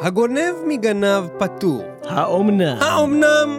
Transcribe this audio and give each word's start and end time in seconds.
הגונב 0.00 0.54
מגנב 0.66 1.24
פטור. 1.38 1.84
האומנם? 2.04 2.76
האומנם? 2.80 3.58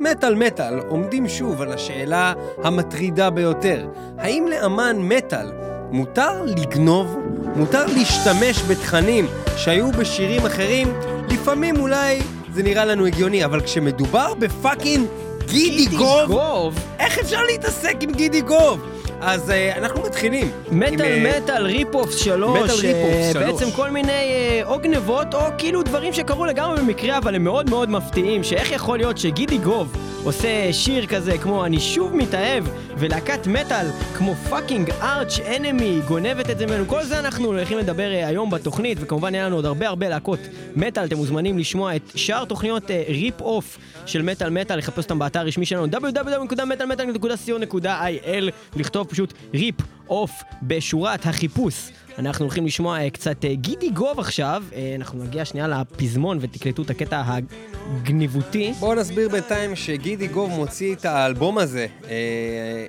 מטאל 0.00 0.34
מטאל 0.34 0.78
עומדים 0.88 1.28
שוב 1.28 1.62
על 1.62 1.72
השאלה 1.72 2.32
המטרידה 2.62 3.30
ביותר. 3.30 3.86
האם 4.18 4.46
לאמן 4.50 4.96
מטאל 5.00 5.52
מותר 5.90 6.42
לגנוב? 6.44 7.16
מותר 7.56 7.86
להשתמש 7.86 8.62
בתכנים 8.68 9.26
שהיו 9.56 9.92
בשירים 9.92 10.46
אחרים? 10.46 10.92
לפעמים 11.30 11.76
אולי 11.80 12.20
זה 12.52 12.62
נראה 12.62 12.84
לנו 12.84 13.06
הגיוני, 13.06 13.44
אבל 13.44 13.60
כשמדובר 13.60 14.34
ב 14.34 14.43
fucking 14.43 15.06
גידי 15.46 15.96
גוב, 15.96 16.26
גוב? 16.26 16.78
איך 16.98 17.18
אפשר 17.18 17.42
להתעסק 17.42 17.96
עם 18.00 18.12
גידי 18.12 18.40
גוב? 18.40 18.80
אז 19.20 19.50
uh, 19.50 19.78
אנחנו 19.78 20.02
מתחילים. 20.02 20.50
מטאל 20.70 21.00
אה, 21.02 21.40
מטאל 21.40 21.66
rip-off 21.66 22.10
3, 22.10 22.50
מטאל 22.50 22.74
rip-off 22.74 23.32
שלוש. 23.32 23.44
בעצם 23.44 23.70
כל 23.76 23.90
מיני 23.90 24.12
אה, 24.12 24.60
או 24.64 24.78
גנבות 24.78 25.34
או 25.34 25.40
כאילו 25.58 25.82
דברים 25.82 26.12
שקרו 26.12 26.46
לגמרי 26.46 26.80
במקרה 26.80 27.18
אבל 27.18 27.34
הם 27.34 27.44
מאוד 27.44 27.70
מאוד 27.70 27.90
מפתיעים 27.90 28.44
שאיך 28.44 28.72
יכול 28.72 28.98
להיות 28.98 29.18
שגידי 29.18 29.58
גוב 29.58 29.96
עושה 30.24 30.72
שיר 30.72 31.06
כזה 31.06 31.38
כמו 31.38 31.66
אני 31.66 31.80
שוב 31.80 32.16
מתאהב 32.16 32.64
ולהקת 32.98 33.46
מטאל 33.46 33.86
כמו 34.14 34.34
fucking 34.34 34.90
Arch 34.90 35.38
Enemy 35.56 36.00
גונבת 36.08 36.50
את 36.50 36.58
זה 36.58 36.66
ממנו 36.66 36.86
כל 36.86 37.04
זה 37.04 37.18
אנחנו 37.18 37.46
הולכים 37.46 37.78
לדבר 37.78 38.12
אה, 38.12 38.26
היום 38.26 38.50
בתוכנית 38.50 38.98
וכמובן 39.00 39.34
יהיה 39.34 39.46
לנו 39.46 39.56
עוד 39.56 39.64
הרבה 39.64 39.88
הרבה 39.88 40.08
להקות 40.08 40.38
מטאל 40.76 41.04
אתם 41.04 41.16
מוזמנים 41.16 41.58
לשמוע 41.58 41.96
את 41.96 42.02
שאר 42.14 42.44
תוכניות 42.44 42.90
rip-off 43.08 43.78
של 44.06 44.22
מטאל 44.22 44.50
מטאל 44.50 44.78
לחפש 44.78 45.04
אותם 45.04 45.18
באתר 45.18 45.40
הרשמי 45.40 45.66
שלנו 45.66 45.86
www.metalmetal.co.il 45.86 48.50
לכתוב 48.76 49.06
פשוט 49.06 49.32
rip 49.54 49.74
off 50.08 50.30
בשורת 50.62 51.26
החיפוש. 51.26 51.90
אנחנו 52.20 52.44
הולכים 52.44 52.66
לשמוע 52.66 53.00
אה, 53.00 53.10
קצת 53.10 53.44
אה, 53.44 53.54
גידי 53.54 53.90
גוב 53.90 54.20
עכשיו, 54.20 54.62
אה, 54.74 54.92
אנחנו 54.96 55.24
נגיע 55.24 55.44
שנייה 55.44 55.68
לפזמון 55.68 56.38
ותקלטו 56.40 56.82
את 56.82 56.90
הקטע 56.90 57.22
הגניבותי. 57.26 58.72
בואו 58.80 58.94
נסביר 58.94 59.28
בינתיים 59.28 59.76
שגידי 59.76 60.28
גוב 60.28 60.50
מוציא 60.50 60.94
את 60.94 61.04
האלבום 61.04 61.58
הזה, 61.58 61.86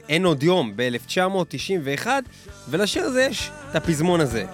אין 0.09 0.25
עוד 0.25 0.43
יום, 0.43 0.73
ב-1991, 0.75 2.07
ולשיר 2.69 3.03
הזה 3.03 3.21
יש 3.21 3.49
את 3.71 3.75
הפזמון 3.75 4.21
הזה. 4.21 4.45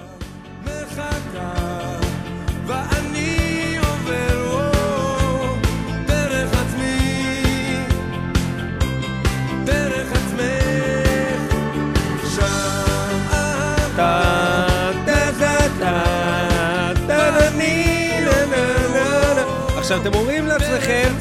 עכשיו 19.97 20.09
אתם 20.09 20.19
אומרים 20.19 20.47
לעצמכם, 20.47 21.13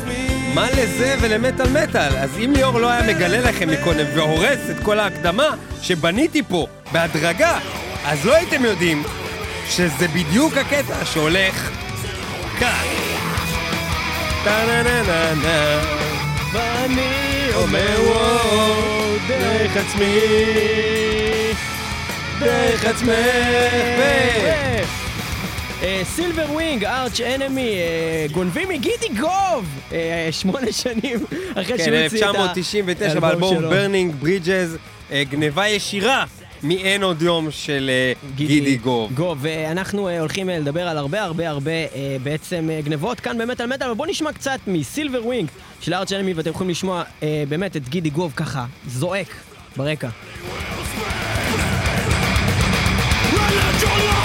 מה 0.55 0.66
לזה 0.70 1.14
ולמטאל 1.20 1.69
מטאל? 1.69 2.16
אז 2.16 2.38
אם 2.38 2.52
ליאור 2.56 2.80
לא 2.80 2.91
היה 2.91 3.14
מגלה 3.14 3.41
לכם 3.41 3.69
מקודם 3.69 4.06
והורס 4.14 4.70
את 4.70 4.77
כל 4.82 4.98
ההקדמה 4.98 5.50
שבניתי 5.82 6.42
פה 6.42 6.66
בהדרגה, 6.92 7.58
אז 8.04 8.27
לא 8.27 8.34
הייתם 8.34 8.64
יודעים 8.64 9.02
שזה 9.69 10.08
בדיוק 10.08 10.56
הקטע 10.56 11.04
שהולך 11.04 11.70
כאן. 12.58 12.84
טה 14.44 14.64
נה 14.66 14.82
נה 14.82 15.02
נה 15.02 15.34
נה 15.34 15.80
ואני 16.52 17.48
אומר 17.54 17.97
וואו, 18.06 19.16
דרך 19.28 19.77
עצמי, 19.77 20.20
דרך 22.41 22.84
עצמך. 22.84 23.77
Silverwing, 26.05 26.84
Arch 26.84 27.20
Enemy, 27.20 27.75
גונבים 28.33 28.69
מגידי 28.69 29.09
גוב! 29.20 29.67
אה, 29.93 30.28
שמונה 30.31 30.73
שנים 30.73 31.25
אחרי 31.53 31.78
כן, 31.78 31.84
שהוא 31.84 31.97
הוציא 31.97 32.19
את 32.19 32.22
ה... 32.22 32.43
1999 32.44 33.05
האלבום 33.06 33.21
באלבום 33.21 33.59
שלו. 33.59 33.71
Burning 33.71 34.15
Bridges, 34.15 34.77
גניבה 35.31 35.69
ישירה 35.69 36.25
מאין 36.62 37.03
עוד 37.03 37.22
יום 37.22 37.50
של 37.50 37.91
אה, 37.93 38.12
גידי 38.34 38.77
גוב. 38.77 39.12
גוב, 39.15 39.38
ואנחנו 39.41 40.09
אה, 40.09 40.21
הולכים 40.21 40.50
אה, 40.50 40.59
לדבר 40.59 40.88
על 40.88 40.99
הרבה 40.99 41.22
הרבה 41.22 41.49
הרבה 41.49 41.71
אה, 41.71 42.16
בעצם 42.22 42.69
אה, 42.72 42.81
גנבות 42.84 43.21
כאן 43.21 43.39
במטאל 43.39 43.66
מטאל, 43.66 43.91
ובואו 43.91 44.10
נשמע 44.10 44.33
קצת 44.33 44.59
מ 44.66 45.27
Silverwing 45.27 45.49
של 45.81 45.94
Arch 45.94 46.12
Enemy, 46.12 46.32
ואתם 46.33 46.50
יכולים 46.50 46.71
לשמוע 46.71 47.03
אה, 47.22 47.44
באמת 47.49 47.77
את 47.77 47.89
גידי 47.89 48.10
גוב 48.10 48.33
ככה, 48.37 48.65
זועק 48.87 49.28
ברקע. 49.77 50.09
אני 53.33 54.16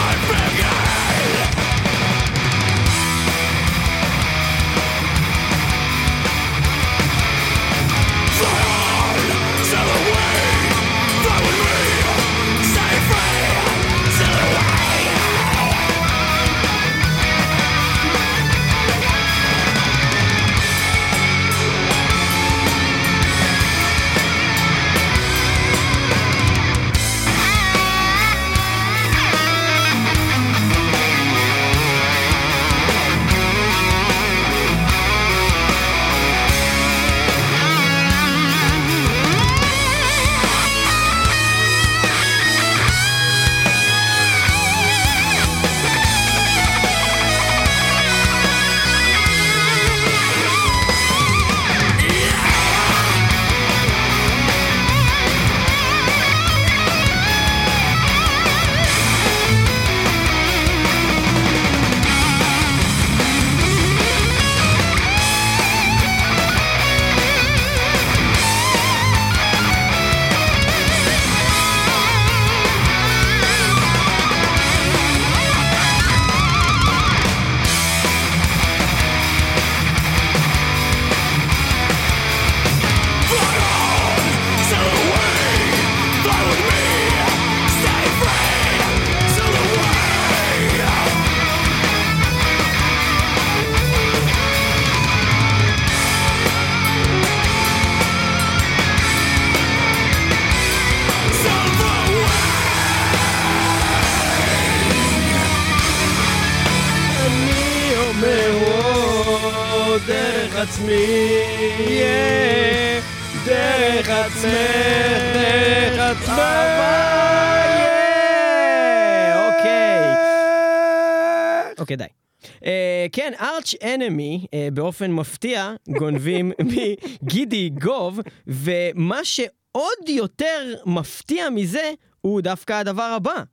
אה, 123.12 123.16
כן, 123.16 123.34
ארץ' 123.40 123.74
אנמי, 123.84 124.46
אה, 124.54 124.68
באופן 124.74 125.12
מפתיע, 125.12 125.74
גונבים 125.88 126.52
מגידי 127.24 127.70
גוב, 127.70 128.20
ומה 128.48 129.26
שעוד 129.26 130.10
יותר 130.10 130.74
מפתיע 130.86 131.50
מזה, 131.50 131.92
הוא 132.22 132.42
דווקא 132.42 132.74
הדבר 132.74 133.04
הבא. 133.04 133.44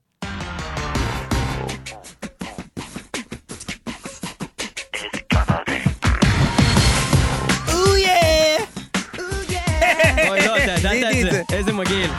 אוי, 10.29 10.47
לא, 10.47 10.59
ידעת 10.59 11.15
את 11.25 11.31
זה. 11.31 11.41
איזה 11.53 11.73
מגעיל. 11.73 12.09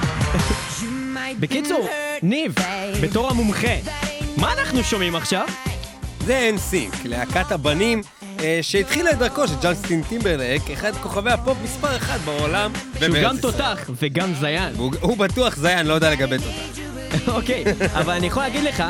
בקיצור, 1.40 1.88
ניב, 2.22 2.54
בתור 3.02 3.30
המומחה, 3.30 3.74
מה 4.36 4.52
אנחנו 4.52 4.82
שומעים 4.84 5.16
עכשיו? 5.16 5.69
זה 6.26 6.50
NSYNC, 6.56 6.96
להקת 7.04 7.52
הבנים 7.52 8.02
אה, 8.40 8.58
שהתחילה 8.62 9.10
את 9.10 9.18
דרכו 9.18 9.48
של 9.48 9.54
ג'סטין 9.62 10.02
טימברלק, 10.02 10.70
אחד 10.70 10.92
כוכבי 10.96 11.30
הפופ 11.30 11.58
מספר 11.64 11.96
אחד 11.96 12.18
בעולם. 12.24 12.72
שהוא 12.74 13.08
גם 13.08 13.14
ישראל. 13.14 13.38
תותח 13.38 13.90
וגם 14.00 14.34
זיין. 14.34 14.74
הוא, 14.76 14.92
הוא 15.00 15.16
בטוח 15.16 15.56
זיין, 15.56 15.86
לא 15.86 15.94
יודע 15.94 16.10
לגבי 16.10 16.36
תותח. 16.38 16.80
אוקיי, 17.36 17.64
אבל 18.00 18.12
אני 18.12 18.26
יכול 18.26 18.42
להגיד 18.42 18.64
לך 18.64 18.84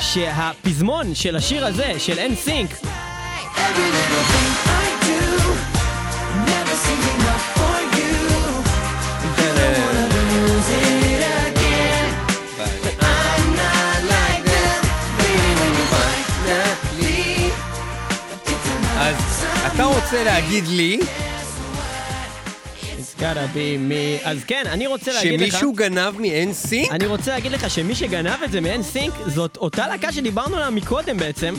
שהפזמון 0.00 1.14
של 1.14 1.36
השיר 1.36 1.66
הזה, 1.66 1.92
של 1.98 2.18
NSYNC, 2.18 2.86
Every 3.56 3.90
little 3.96 4.24
thing 4.32 4.73
רוצה 20.14 20.24
להגיד 20.24 20.64
לי 20.68 20.98
It's 22.82 23.20
gotta 23.20 23.54
be 23.54 23.90
me, 23.90 24.24
אז 24.28 24.44
כן, 24.46 24.62
אני 24.66 24.86
רוצה 24.86 25.12
להגיד 25.12 25.40
לך... 25.40 25.50
שמישהו 25.52 25.72
גנב 25.72 26.14
מ-NSYNC? 26.20 26.90
אני 26.92 27.06
רוצה 27.06 27.30
להגיד 27.30 27.52
לך 27.52 27.70
שמי 27.70 27.94
שגנב 27.94 28.42
את 28.44 28.52
זה 28.52 28.60
מ-NSYNC 28.60 29.30
זאת 29.30 29.56
אותה 29.56 29.86
להקה 29.88 30.12
שדיברנו 30.12 30.56
עליה 30.56 30.70
מקודם 30.70 31.16
בעצם. 31.16 31.54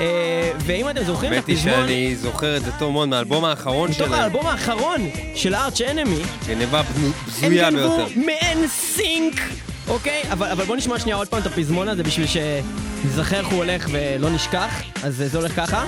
אה, 0.00 0.52
ואם 0.58 0.90
אתם 0.90 1.04
זוכרים 1.04 1.32
את 1.32 1.36
האמת 1.36 1.46
היא 1.46 1.56
הפזמון, 1.56 1.74
שאני 1.86 2.16
זוכר 2.16 2.56
את 2.56 2.64
זה 2.64 2.70
טוב 2.78 2.92
מאוד 2.92 3.08
מהאלבום 3.08 3.44
האחרון 3.44 3.90
מתוך 3.90 3.98
שלהם. 4.06 4.20
האלבום 4.20 4.46
האחרון 4.46 5.00
של 5.34 5.54
ארץ' 5.54 5.80
אנמי, 5.80 6.22
גנבה 6.46 6.82
בנו- 6.82 7.06
הם 7.06 7.12
בזויה 7.26 7.70
גנבו 7.70 7.96
ביותר. 7.96 8.20
מ-NSYNC, 8.20 9.40
אוקיי? 9.88 10.22
אבל, 10.32 10.46
אבל 10.50 10.64
בוא 10.64 10.76
נשמע 10.76 10.98
שנייה 10.98 11.16
עוד 11.16 11.28
פעם 11.28 11.40
את 11.40 11.46
הפזמון 11.46 11.88
הזה 11.88 12.02
בשביל 12.02 12.26
שנזכר 12.26 13.36
איך 13.38 13.46
הוא 13.46 13.58
הולך 13.58 13.88
ולא 13.92 14.30
נשכח. 14.30 14.82
אז 15.02 15.22
זה 15.26 15.38
הולך 15.38 15.56
ככה. 15.56 15.84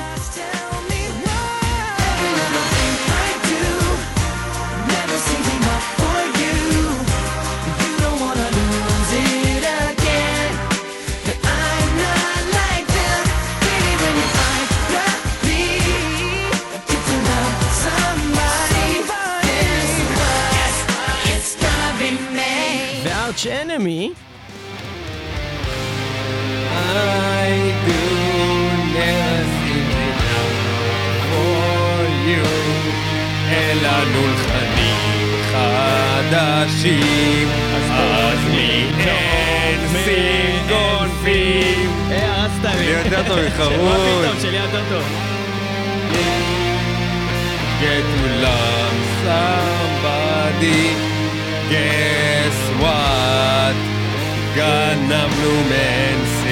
וארץ' 23.45 23.47
אנמי, 23.47 24.11
I 26.71 27.53
do 27.87 28.05
enough 28.97 29.45
for 31.31 32.07
חדשים, 36.31 37.49
אז 37.77 37.87
גונבים. 40.69 41.91
אה, 42.11 42.43
הרסת 42.43 42.65
לי. 42.79 42.85
יותר 42.85 43.23
טוב. 43.29 43.39
פתאום, 43.49 44.41
שלי 44.43 44.57
יותר 44.57 44.83
טוב. 44.89 45.05
Get 47.81 48.05
to 48.15 48.27
love 48.45 48.99
somebody, 49.25 51.14
guess 51.71 52.59
what? 52.83 53.77
גנבנו 54.57 55.53
מ-NSYNC. 55.71 56.45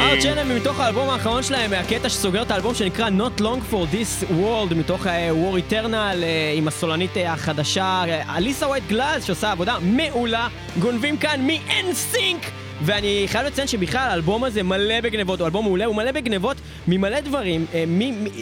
ארץ' 0.00 0.24
אנמי 0.24 0.54
מתוך 0.54 0.80
האלבום 0.80 1.10
האחרון 1.10 1.42
שלהם, 1.42 1.72
הקטע 1.72 2.08
שסוגר 2.08 2.42
את 2.42 2.50
האלבום 2.50 2.74
שנקרא 2.74 3.08
Not 3.08 3.40
Long 3.40 3.72
For 3.72 3.94
This 3.94 4.24
World, 4.30 4.74
מתוך 4.74 5.06
אה, 5.06 5.30
War 5.30 5.70
Eternal 5.70 5.94
אה, 5.94 6.52
עם 6.54 6.68
הסולנית 6.68 7.16
אה, 7.16 7.32
החדשה, 7.32 8.02
אליסה 8.36 8.66
ווייט 8.66 8.84
גלאז, 8.88 9.24
שעושה 9.24 9.52
עבודה 9.52 9.76
מעולה, 9.82 10.48
גונבים 10.78 11.16
כאן 11.16 11.46
מ-NSYNC! 11.46 12.59
ואני 12.82 13.24
חייב 13.26 13.46
לציין 13.46 13.66
שבכלל 13.66 14.08
האלבום 14.10 14.44
הזה 14.44 14.62
מלא 14.62 15.00
בגנבות, 15.00 15.40
הוא 15.40 15.46
אלבום 15.46 15.64
מעולה, 15.64 15.84
הוא 15.84 15.96
מלא 15.96 16.12
בגנבות 16.12 16.56
ממלא 16.88 17.20
דברים, 17.20 17.66
אה, 17.74 17.84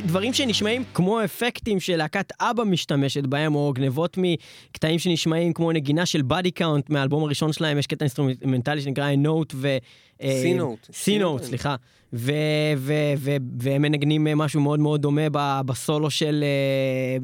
דברים 0.03 0.33
שנשמעים 0.33 0.85
כמו 0.95 1.25
אפקטים 1.25 1.81
שלהקת 1.81 2.33
אבא 2.41 2.65
משתמשת 2.65 3.27
בהם, 3.27 3.55
או 3.55 3.73
גנבות 3.73 4.19
מקטעים 4.19 4.99
שנשמעים 4.99 5.53
כמו 5.53 5.73
נגינה 5.73 6.07
של 6.07 6.23
Body 6.23 6.51
Count 6.51 6.91
מהאלבום 6.91 7.25
הראשון 7.25 7.53
שלהם, 7.53 7.79
יש 7.79 7.87
קטע 7.87 8.05
אינסטרומנטלי 8.05 8.81
שנקרא 8.81 9.13
A 9.13 9.27
Note 9.27 9.53
ו... 9.55 9.77
אה, 10.23 10.43
C-Note. 10.45 10.91
C-Note, 10.91 11.43
סליחה. 11.43 11.77
והם 12.13 13.83
מנגנים 13.83 14.27
אה, 14.27 14.35
משהו 14.35 14.61
מאוד 14.61 14.81
מאוד 14.81 15.03
דומה 15.03 15.29
בסולו 15.63 16.11
של 16.11 16.45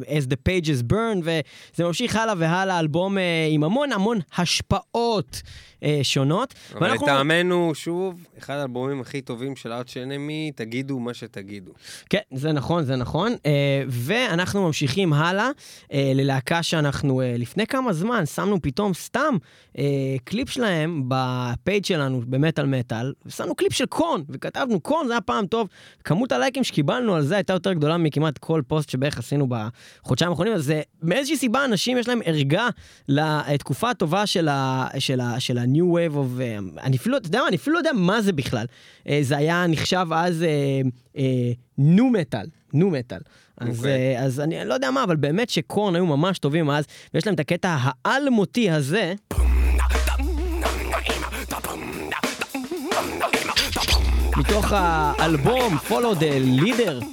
אה, 0.08 0.19
As 0.19 0.23
the 0.26 0.37
Pages 0.49 0.93
Burn, 0.93 1.19
וזה 1.23 1.85
ממשיך 1.85 2.17
הלאה 2.17 2.35
והלאה, 2.38 2.81
אלבום 2.81 3.19
אה, 3.19 3.23
עם 3.50 3.64
המון 3.64 3.93
המון 3.93 4.19
השפעות 4.37 5.43
אה, 5.82 6.00
שונות. 6.02 6.55
אבל 6.75 6.93
לטעמנו, 6.93 7.75
שוב, 7.75 8.26
אחד 8.38 8.55
האלבומים 8.55 9.00
הכי 9.00 9.20
טובים 9.20 9.56
של 9.56 9.73
Arch 9.73 9.88
Enemy, 9.88 10.50
תגידו 10.55 10.99
מה 10.99 11.14
שתגידו. 11.14 11.73
כן, 12.11 12.19
זה 12.35 12.52
נכון, 12.52 12.85
זה 12.85 12.97
נכון. 12.97 13.32
אה, 13.47 13.82
ואנחנו 13.88 14.67
ממשיכים 14.67 15.12
הלאה 15.12 15.49
אה, 15.93 16.12
ללהקה 16.14 16.62
שאנחנו 16.62 17.20
אה, 17.20 17.35
לפני 17.38 17.67
כמה 17.67 17.93
זמן 17.93 18.26
שמנו 18.26 18.62
פתאום 18.62 18.94
סתם 18.94 19.37
אה, 19.79 19.85
קליפ 20.25 20.50
שלהם 20.50 21.02
ב 21.09 21.24
page 21.24 21.85
שלנו 21.85 22.23
במטאל 22.26 22.67
מטאל, 22.67 22.84
ושמנו 23.27 23.55
קליפ 23.55 23.73
של 23.73 23.87
Korn, 23.87 24.21
וכתבנו 24.31 24.81
Korn, 24.81 25.06
זה 25.07 25.13
היה 25.13 25.21
פעם 25.21 25.47
טוב. 25.47 25.69
כמות 26.05 26.33
הלייקים 26.33 26.65
שקיבלנו 26.65 27.15
על 27.15 27.23
זה 27.23 27.35
הייתה 27.37 27.53
יותר 27.53 27.73
גדולה 27.73 27.97
מכמעט 27.97 28.39
כל 28.39 28.63
פוסט 28.67 28.91
שבערך 28.91 29.19
עשינו 29.19 29.47
בחודשיים 29.49 30.31
האחרונים, 30.31 30.53
אז 30.55 30.71
אה, 30.71 30.81
מאיזושהי 31.03 31.37
סיבה 31.37 31.65
אנשים 31.65 31.99
יש 31.99 32.09
להם 32.09 32.21
ערגה 32.25 32.69
לתקופה 33.09 33.91
הטובה 33.91 34.27
של 34.27 34.49
ה- 34.49 34.87
של 34.99 35.21
ה- 35.21 35.41
של 35.41 35.59
ה-new 35.59 35.85
wave 35.97 36.15
of... 36.15 36.41
אה, 36.41 36.59
אני 36.83 36.97
אפילו, 36.97 37.17
אתה 37.17 37.29
יודע 37.29 37.41
מה, 37.41 37.49
אני 37.49 37.57
אפילו 37.57 37.75
לא 37.75 37.79
יודע 37.81 37.93
מה 37.95 38.23
זה 38.23 38.33
בכלל. 38.33 38.67
אה, 39.09 39.19
זה 39.23 39.37
היה 39.37 39.67
נחשב 39.69 40.07
אז 40.15 40.45
נו 41.79 42.11
מטאל, 42.11 42.47
נו 42.73 42.91
מטאל. 42.91 43.19
אז, 43.59 43.79
אוקיי. 43.79 44.17
אה, 44.17 44.23
אז 44.25 44.41
אני 44.41 44.65
לא 44.65 44.75
יודע 44.75 44.91
מה, 44.91 45.05
אבל 45.05 45.17
באמת 45.17 45.51
שקורן 45.51 45.95
היו 45.95 46.07
ממש 46.07 46.39
טובים 46.39 46.71
אז, 46.71 46.85
ויש 47.15 47.27
להם 47.27 47.35
את 47.35 47.41
הקטע 47.41 47.77
האלמותי 48.05 48.71
הזה. 48.71 49.15
מתוך 54.37 54.73
האלבום 54.76 55.79
Follow 55.88 56.21
the 56.21 56.61
Leader, 56.61 57.05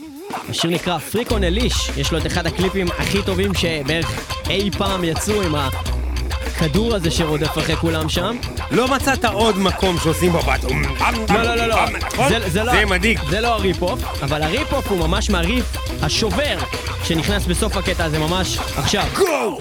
השיר 0.49 0.69
נקרא 0.69 0.97
Freak 1.11 1.27
on 1.27 1.31
a 1.31 1.59
Leash, 1.59 1.91
יש 1.97 2.11
לו 2.11 2.17
את 2.17 2.27
אחד 2.27 2.47
הקליפים 2.47 2.87
הכי 2.97 3.21
טובים 3.23 3.53
שבערך 3.53 4.29
אי 4.49 4.71
פעם 4.77 5.03
יצאו 5.03 5.41
עם 5.41 5.55
הכדור 5.55 6.95
הזה 6.95 7.11
שרודף 7.11 7.57
אחרי 7.57 7.75
כולם 7.75 8.09
שם. 8.09 8.37
לא 8.71 8.87
מצאת 8.87 9.25
עוד 9.25 9.57
מקום 9.57 9.97
שעושים 10.03 10.33
בבת. 10.33 10.63
לא, 10.63 11.41
לא, 11.43 11.55
לא, 11.55 11.65
לא. 11.65 11.75
נכון? 11.89 12.29
זה, 12.29 12.63
לא, 12.63 12.71
זה 12.71 12.85
מדאיג. 12.85 13.19
זה 13.29 13.41
לא 13.41 13.47
הריפ-אוף, 13.47 13.99
אבל 14.23 14.43
הריפ-אוף 14.43 14.87
הוא 14.87 14.99
ממש 14.99 15.29
מהריף 15.29 15.77
השובר 16.01 16.57
שנכנס 17.03 17.45
בסוף 17.45 17.77
הקטע 17.77 18.05
הזה 18.05 18.19
ממש 18.19 18.57
עכשיו. 18.75 19.03
גו! 19.17 19.57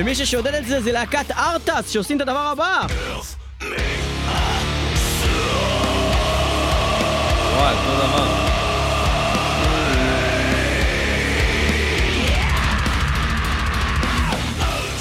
ומי 0.00 0.14
ששודד 0.14 0.54
את 0.54 0.66
זה 0.66 0.80
זה 0.80 0.92
להקת 0.92 1.30
ארטס 1.30 1.90
שעושים 1.90 2.16
את 2.16 2.22
הדבר 2.22 2.38
הבא. 2.38 2.86
וואי, 7.56 7.74
אותו 7.74 7.96
דבר. 7.96 8.47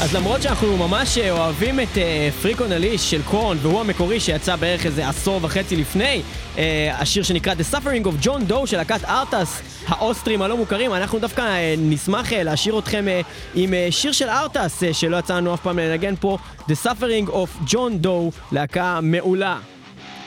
אז 0.01 0.16
למרות 0.16 0.42
שאנחנו 0.42 0.77
ממש 0.77 1.18
אה, 1.18 1.32
אוהבים 1.32 1.80
את 1.80 1.98
פריק 2.42 2.62
און 2.62 2.72
הליש 2.72 3.12
של 3.12 3.22
קורן, 3.24 3.58
והוא 3.62 3.80
המקורי 3.80 4.20
שיצא 4.20 4.56
בערך 4.56 4.86
איזה 4.86 5.10
עשור 5.10 5.39
וחצי 5.44 5.75
לפני, 5.75 6.22
אה, 6.58 6.96
השיר 7.00 7.24
שנקרא 7.24 7.54
The 7.54 7.74
Suffering 7.75 8.06
of 8.06 8.25
John 8.25 8.51
Doe 8.51 8.66
של 8.66 8.77
להקת 8.77 9.04
ארטס, 9.06 9.62
האוסטרים 9.88 10.42
הלא 10.42 10.58
מוכרים, 10.58 10.94
אנחנו 10.94 11.20
דווקא 11.20 11.42
אה, 11.42 11.75
נשמח 11.77 12.34
אה, 12.34 12.44
להשאיר 12.44 12.80
אתכם 12.80 13.08
אה, 13.08 13.22
עם 13.56 13.74
אה, 13.74 13.88
שיר 13.92 14.12
של 14.12 14.30
ארטס, 14.30 14.84
אה, 14.84 14.94
שלא 14.94 15.18
יצא 15.18 15.36
לנו 15.38 15.54
אף 15.54 15.62
פעם 15.62 15.80
לנגן 15.80 16.16
פה, 16.20 16.38
The 16.70 16.86
Suffering 16.86 17.30
of 17.30 17.72
John 17.72 18.06
Doe, 18.06 18.36
להקה 18.51 19.00
מעולה. 19.01 19.58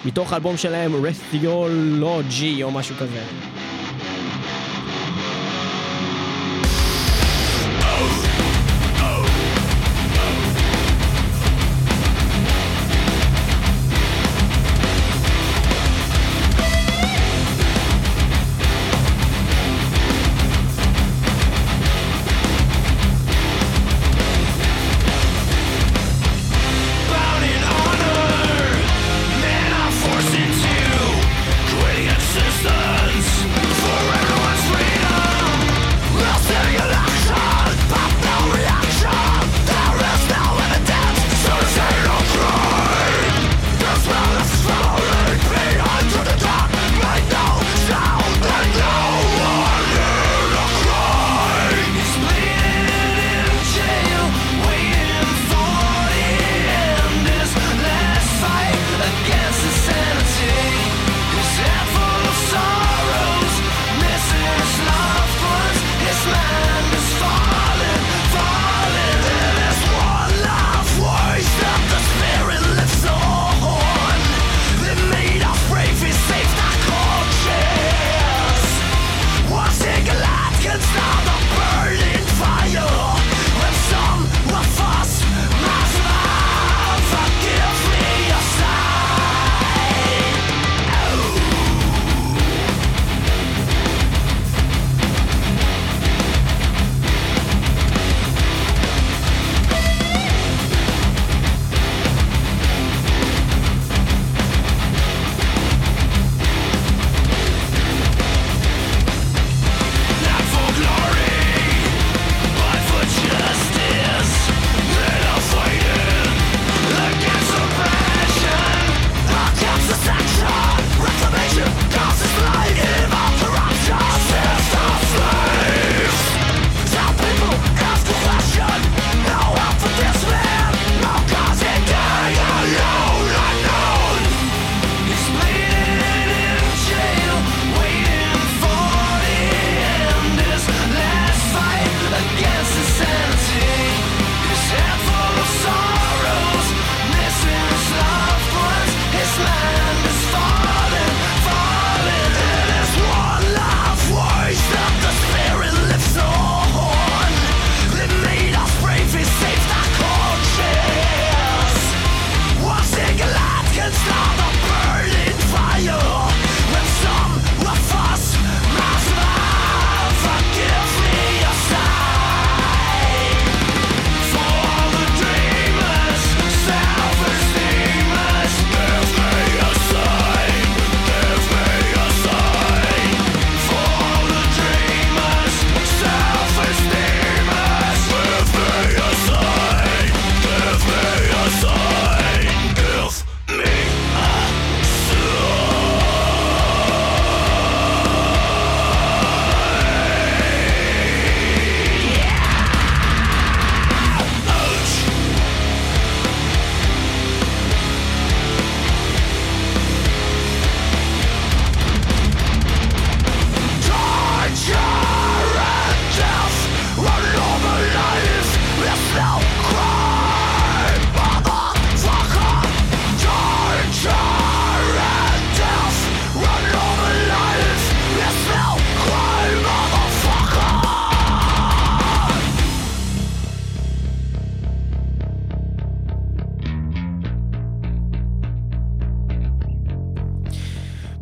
מתוך 0.05 0.33
האלבום 0.33 0.57
שלהם, 0.57 1.05
רסטיולוגי 1.05 2.62
או 2.62 2.71
משהו 2.71 2.95
כזה. 2.97 3.21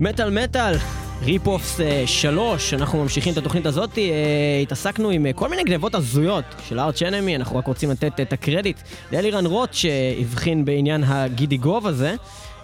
מטאל 0.00 0.30
מטאל, 0.30 0.74
ריפ-אופס 1.22 1.80
3, 2.06 2.74
אנחנו 2.74 3.02
ממשיכים 3.02 3.32
את 3.32 3.38
התוכנית 3.38 3.66
הזאת, 3.66 3.98
אה, 3.98 4.04
התעסקנו 4.62 5.10
עם 5.10 5.26
אה, 5.26 5.32
כל 5.32 5.48
מיני 5.48 5.64
גנבות 5.64 5.94
הזויות 5.94 6.44
של 6.68 6.80
ארץ' 6.80 7.02
אנמי, 7.02 7.36
אנחנו 7.36 7.58
רק 7.58 7.66
רוצים 7.66 7.90
לתת 7.90 8.20
את 8.20 8.32
הקרדיט 8.32 8.80
לאלירן 9.12 9.46
רוט 9.46 9.74
שהבחין 9.74 10.64
בעניין 10.64 11.04
הגידי 11.04 11.56
גוב 11.56 11.86
הזה. 11.86 12.14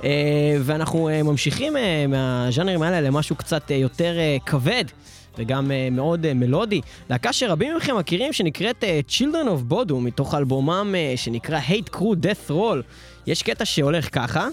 אה, 0.05 0.57
ואנחנו 0.61 1.09
אה, 1.09 1.23
ממשיכים 1.23 1.77
אה, 1.77 2.07
מהז'אנרים 2.09 2.83
האלה 2.83 3.01
למשהו 3.01 3.37
קצת 3.37 3.71
אה, 3.71 3.77
יותר 3.77 4.19
אה, 4.19 4.37
כבד. 4.47 4.85
וגם 5.39 5.67
uh, 5.67 5.95
מאוד 5.95 6.25
uh, 6.25 6.35
מלודי. 6.35 6.81
להקה 7.11 7.33
שרבים 7.33 7.77
מכם 7.77 7.97
מכירים 7.97 8.33
שנקראת 8.33 8.85
uh, 8.85 9.13
Children 9.13 9.47
of 9.47 9.73
Bodom, 9.73 9.95
מתוך 9.95 10.35
אלבומם 10.35 10.95
uh, 10.95 11.19
שנקרא 11.19 11.61
Hate 11.69 11.97
Crew 11.97 12.17
Death 12.23 12.51
Roll. 12.51 12.83
יש 13.27 13.43
קטע 13.43 13.65
שהולך 13.65 14.09
ככה. 14.13 14.49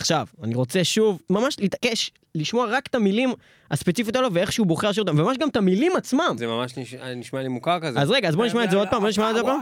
עכשיו, 0.00 0.26
אני 0.42 0.54
רוצה 0.54 0.84
שוב 0.84 1.20
ממש 1.30 1.56
להתעקש, 1.60 2.10
לשמוע 2.34 2.66
רק 2.70 2.86
את 2.86 2.94
המילים 2.94 3.32
הספציפיות 3.70 4.16
האלו 4.16 4.32
ואיך 4.34 4.52
שהוא 4.52 4.66
בוחר 4.66 4.90
לשיר 4.90 5.02
אותם, 5.02 5.18
וממש 5.18 5.36
גם 5.38 5.48
את 5.48 5.56
המילים 5.56 5.92
עצמם. 5.96 6.34
זה 6.38 6.46
ממש 6.46 6.76
נש- 6.78 6.94
נשמע 7.16 7.42
לי 7.42 7.48
מוכר 7.48 7.80
כזה. 7.80 8.00
אז 8.00 8.10
רגע, 8.10 8.28
אז 8.28 8.36
בוא 8.36 8.46
נשמע 8.46 8.64
את 8.64 8.70
זה 8.70 8.76
עוד 8.76 8.88
פעם, 8.90 9.00
בוא 9.00 9.08
נשמע 9.08 9.30
את 9.30 9.34
זה 9.34 9.40
עוד 9.40 9.50
פעם. 9.50 9.60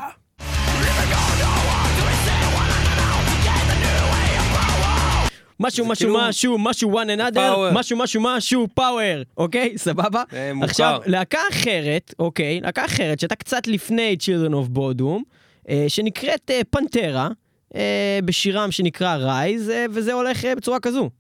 משהו 5.61 5.85
זה 5.85 5.91
משהו 5.93 6.09
כאילו- 6.09 6.29
משהו 6.29 6.59
משהו 6.59 7.01
one 7.01 7.19
another. 7.19 7.73
משהו 7.75 7.97
משהו 7.99 8.21
משהו 8.25 8.67
power, 8.81 9.25
אוקיי? 9.37 9.79
סבבה? 9.79 10.23
מוכר. 10.55 10.65
עכשיו, 10.67 11.01
להקה 11.07 11.39
אחרת, 11.51 12.15
אוקיי? 12.19 12.61
להקה 12.61 12.85
אחרת 12.85 13.21
שהייתה 13.21 13.35
קצת 13.35 13.67
לפני 13.67 14.17
Children 14.21 14.53
of 14.53 14.79
Bodom, 14.79 15.23
אה, 15.69 15.85
שנקראת 15.89 16.51
אה, 16.51 16.61
פנטרה, 16.71 17.29
אה, 17.75 18.19
בשירם 18.25 18.71
שנקרא 18.71 19.17
רייז, 19.17 19.71
אה, 19.71 19.87
וזה 19.91 20.13
הולך 20.13 20.45
אה, 20.45 20.55
בצורה 20.55 20.81
כזו. 20.81 21.11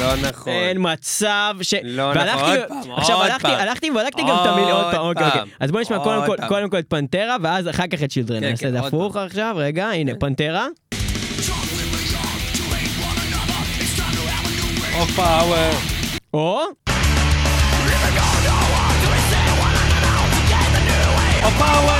לא 0.00 0.16
נכון. 0.16 0.52
אין 0.52 0.76
מצב 0.80 1.54
ש... 1.62 1.74
לא 1.82 2.14
נכון, 2.14 2.56
עוד 2.56 2.68
פעם, 2.68 2.92
עכשיו 2.92 3.16
עוד 3.16 3.26
הלכתי, 3.26 3.42
פעם. 3.42 3.60
הלכתי 3.60 3.90
ובדקתי 3.90 4.22
גם 4.22 4.36
את 4.42 4.46
המילים, 4.46 4.74
עוד 4.74 4.86
פעם, 4.90 5.06
אוקיי, 5.06 5.26
אוקיי. 5.26 5.42
אז 5.60 5.70
בוא 5.70 5.80
נשמע 5.80 5.98
קודם 5.98 6.26
כל-. 6.26 6.36
קודם 6.48 6.70
כל 6.70 6.78
את 6.78 6.86
פנטרה, 6.88 7.36
ואז 7.42 7.68
אחר 7.68 7.86
כך 7.86 8.02
את 8.02 8.10
שילדרן. 8.10 8.38
כן, 8.38 8.44
אני 8.44 8.52
אעשה 8.52 8.62
כן, 8.62 8.68
את 8.68 8.72
זה 8.82 8.88
הפוך 8.88 9.16
עכשיו, 9.16 9.54
רגע, 9.58 9.88
הנה, 9.88 10.12
פנטרה. 10.20 10.66
או 14.94 15.06
power. 15.06 15.72
או... 16.34 16.81
או 21.44 21.50
power. 21.58 21.92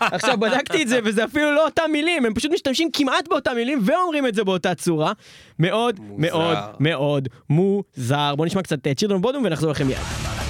עכשיו 0.00 0.38
בדקתי 0.38 0.82
את 0.82 0.88
זה, 0.88 0.98
וזה 1.04 1.24
אפילו 1.24 1.52
לא 1.52 1.64
אותם 1.64 1.82
מילים, 1.92 2.26
הם 2.26 2.34
פשוט 2.34 2.52
משתמשים 2.52 2.90
כמעט 2.92 3.28
באותם 3.28 3.54
מילים 3.54 3.80
ואומרים 3.84 4.26
את 4.26 4.34
זה 4.34 4.44
באותה 4.44 4.74
צורה. 4.74 5.12
מאוד 5.58 6.00
מאוד 6.18 6.58
מאוד 6.80 7.28
מוזר. 7.50 8.34
בואו 8.36 8.46
נשמע 8.46 8.62
קצת 8.62 8.88
Children 8.96 9.20
Bodom 9.20 9.44
ונחזור 9.44 9.70
לכם 9.70 9.86
מיד. 9.86 10.41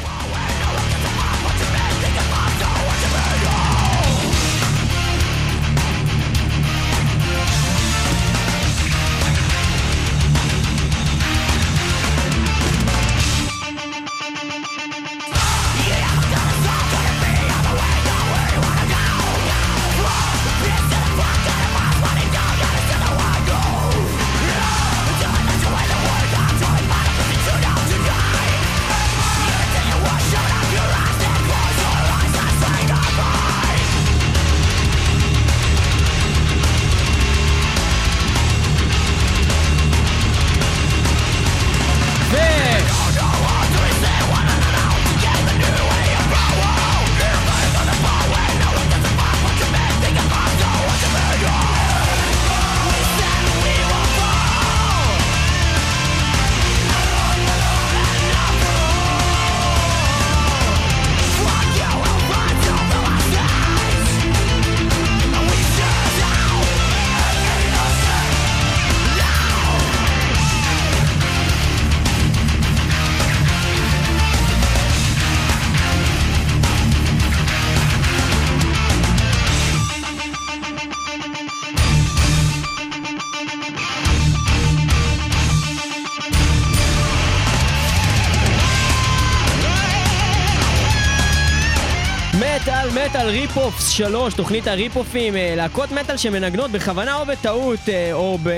rip-offs 93.93 94.13
3, 94.13 94.35
תוכנית 94.35 94.67
הריפ-אופים, 94.67 95.37
אה, 95.37 95.55
להקות 95.57 95.93
מטאל 95.93 96.17
שמנגנות 96.17 96.71
בכוונה 96.71 97.17
או 97.17 97.27
בטעות, 97.27 97.79
אה, 97.89 98.13
או 98.13 98.39
ב... 98.43 98.51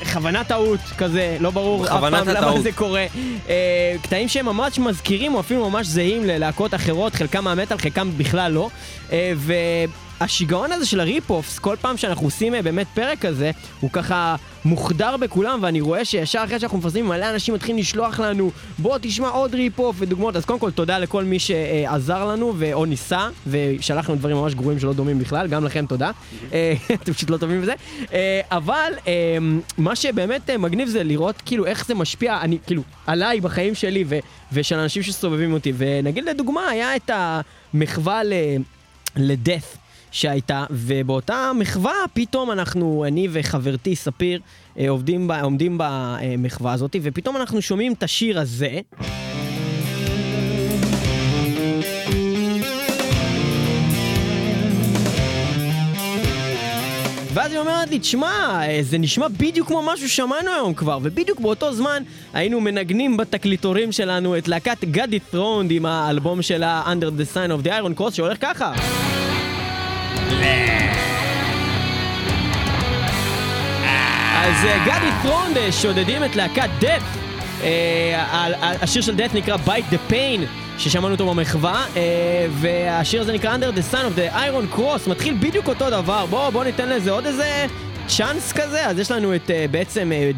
בכוונה 0.00 0.44
טעות 0.44 0.80
כזה, 0.98 1.36
לא 1.40 1.50
ברור 1.50 1.84
אף 1.84 1.90
פעם 1.90 2.14
למה 2.14 2.32
הטעות. 2.32 2.62
זה 2.62 2.72
קורה. 2.72 3.06
אה, 3.48 3.94
קטעים 4.02 4.28
שהם 4.28 4.46
ממש 4.46 4.78
מזכירים 4.78 5.34
או 5.34 5.40
אפילו 5.40 5.70
ממש 5.70 5.86
זהים 5.86 6.24
ללהקות 6.24 6.74
אחרות, 6.74 7.14
חלקם 7.14 7.44
מהמטאל, 7.44 7.78
חלקם 7.78 8.10
בכלל 8.16 8.52
לא. 8.52 8.68
אה, 9.12 9.32
והשיגעון 10.20 10.72
הזה 10.72 10.86
של 10.86 11.00
ה 11.00 11.06
rip-offs, 11.06 11.58
כל 11.58 11.76
פעם 11.80 11.96
שאנחנו 11.96 12.26
עושים 12.26 12.54
אה, 12.54 12.62
באמת 12.62 12.86
פרק 12.94 13.18
כזה, 13.18 13.50
הוא 13.80 13.90
ככה 13.92 14.36
מוחדר 14.64 15.16
בכולם, 15.16 15.58
ואני 15.62 15.80
רואה 15.80 16.04
שישר 16.04 16.42
אחרי 16.44 16.60
שאנחנו 16.60 16.78
מפרסמים, 16.78 17.06
מלא 17.06 17.30
אנשים 17.30 17.54
מתחילים 17.54 17.78
לשלוח 17.78 18.20
לנו, 18.20 18.50
בוא 18.78 18.98
תשמע 19.00 19.28
עוד 19.28 19.54
rip-off 19.54 19.96
ודוגמאות. 19.98 20.36
אז 20.36 20.44
קודם 20.44 20.58
כל 20.58 20.70
תודה 20.70 20.98
לכל 20.98 21.24
מי 21.24 21.38
שעזר 21.38 22.24
לנו 22.24 22.54
או 22.72 22.84
ניסה, 22.84 23.28
ושלח 23.46 24.08
לנו 24.10 24.18
דברים 24.18 24.36
ממש 24.36 24.54
גרועים 24.54 24.80
שלא 24.80 24.92
דומים 24.92 25.18
בכלל, 25.18 25.46
גם 25.46 25.64
לכם 25.64 25.86
תודה. 25.86 26.10
אה, 26.52 26.74
אתם 27.02 27.12
פשוט 27.12 27.30
לא 27.30 27.36
טובים 27.36 27.62
בזה. 27.62 27.74
אה, 28.12 28.40
אבל 28.50 28.92
אה, 29.06 29.36
מה 29.78 29.96
שבאמת 29.96 30.50
מגניב 30.50 30.88
זה 30.88 31.04
לראות 31.04 31.42
כאילו 31.46 31.66
איך 31.66 31.86
זה 31.86 31.94
משפיע, 31.94 32.38
אני 32.40 32.58
כאילו, 32.66 32.82
עליי 33.06 33.40
בחיים 33.40 33.74
שלי 33.74 34.04
ו- 34.08 34.18
ושל 34.52 34.78
אנשים 34.78 35.02
שסובבים 35.02 35.52
אותי. 35.52 35.72
ונגיד 35.76 36.24
לדוגמה, 36.24 36.68
היה 36.68 36.96
את 36.96 37.10
המחווה 37.14 38.24
ל... 38.24 38.32
לדף 39.16 39.76
שהייתה, 40.14 40.64
ובאותה 40.70 41.52
מחווה 41.54 41.94
פתאום 42.12 42.50
אנחנו, 42.50 43.04
אני 43.08 43.28
וחברתי 43.32 43.96
ספיר, 43.96 44.40
אה, 44.78 44.88
עובדים 44.88 45.28
ב, 45.28 45.32
עומדים 45.32 45.78
במחווה 45.80 46.72
הזאת, 46.72 46.96
ופתאום 47.02 47.36
אנחנו 47.36 47.62
שומעים 47.62 47.92
את 47.92 48.02
השיר 48.02 48.40
הזה. 48.40 48.80
ואז 57.32 57.52
היא 57.52 57.60
אומרת 57.60 57.90
לי, 57.90 57.98
תשמע, 57.98 58.60
אה, 58.62 58.78
זה 58.82 58.98
נשמע 58.98 59.28
בדיוק 59.28 59.68
כמו 59.68 59.82
משהו 59.82 60.08
ששמענו 60.08 60.50
היום 60.50 60.74
כבר, 60.74 60.98
ובדיוק 61.02 61.40
באותו 61.40 61.74
זמן 61.74 62.02
היינו 62.32 62.60
מנגנים 62.60 63.16
בתקליטורים 63.16 63.92
שלנו 63.92 64.38
את 64.38 64.48
להקת 64.48 64.84
גדי 64.84 65.18
ת'רונד 65.18 65.70
עם 65.70 65.86
האלבום 65.86 66.42
שלה 66.42 66.82
Under 66.86 67.20
the 67.20 67.36
Sign 67.36 67.62
of 67.62 67.66
the 67.66 67.70
Iron 67.70 68.00
Cross 68.00 68.14
שהולך 68.14 68.38
ככה. 68.40 68.72
אז 74.36 74.64
אה, 74.64 74.78
גדי 74.84 75.10
ת'רונד 75.22 75.56
אה, 75.56 75.72
שודדים 75.72 76.24
את 76.24 76.36
להקת 76.36 76.68
דף. 76.80 77.02
השיר 78.82 79.02
של 79.02 79.16
דף 79.16 79.34
נקרא 79.34 79.56
Bite 79.66 79.94
the 79.94 80.12
Pain, 80.12 80.40
ששמענו 80.78 81.14
אותו 81.14 81.26
במחווה, 81.26 81.86
אה, 81.96 82.46
והשיר 82.50 83.20
הזה 83.20 83.32
נקרא 83.32 83.56
Under 83.56 83.78
the 83.78 83.94
Sun 83.94 83.96
of 83.96 84.18
the 84.18 84.34
Iron 84.34 84.76
Cross, 84.78 85.10
מתחיל 85.10 85.36
בדיוק 85.40 85.68
אותו 85.68 85.90
דבר. 85.90 86.26
בואו 86.26 86.52
בוא 86.52 86.64
ניתן 86.64 86.88
לזה 86.88 87.10
עוד 87.10 87.26
איזה 87.26 87.66
צ'אנס 88.06 88.52
כזה, 88.52 88.86
אז 88.86 88.98
יש 88.98 89.10
לנו 89.10 89.34
את 89.34 89.50
אה, 89.50 89.66
בעצם 89.70 90.12
אה, 90.12 90.30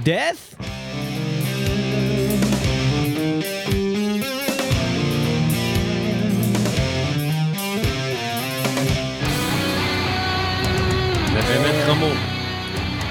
חמור. 11.97 12.13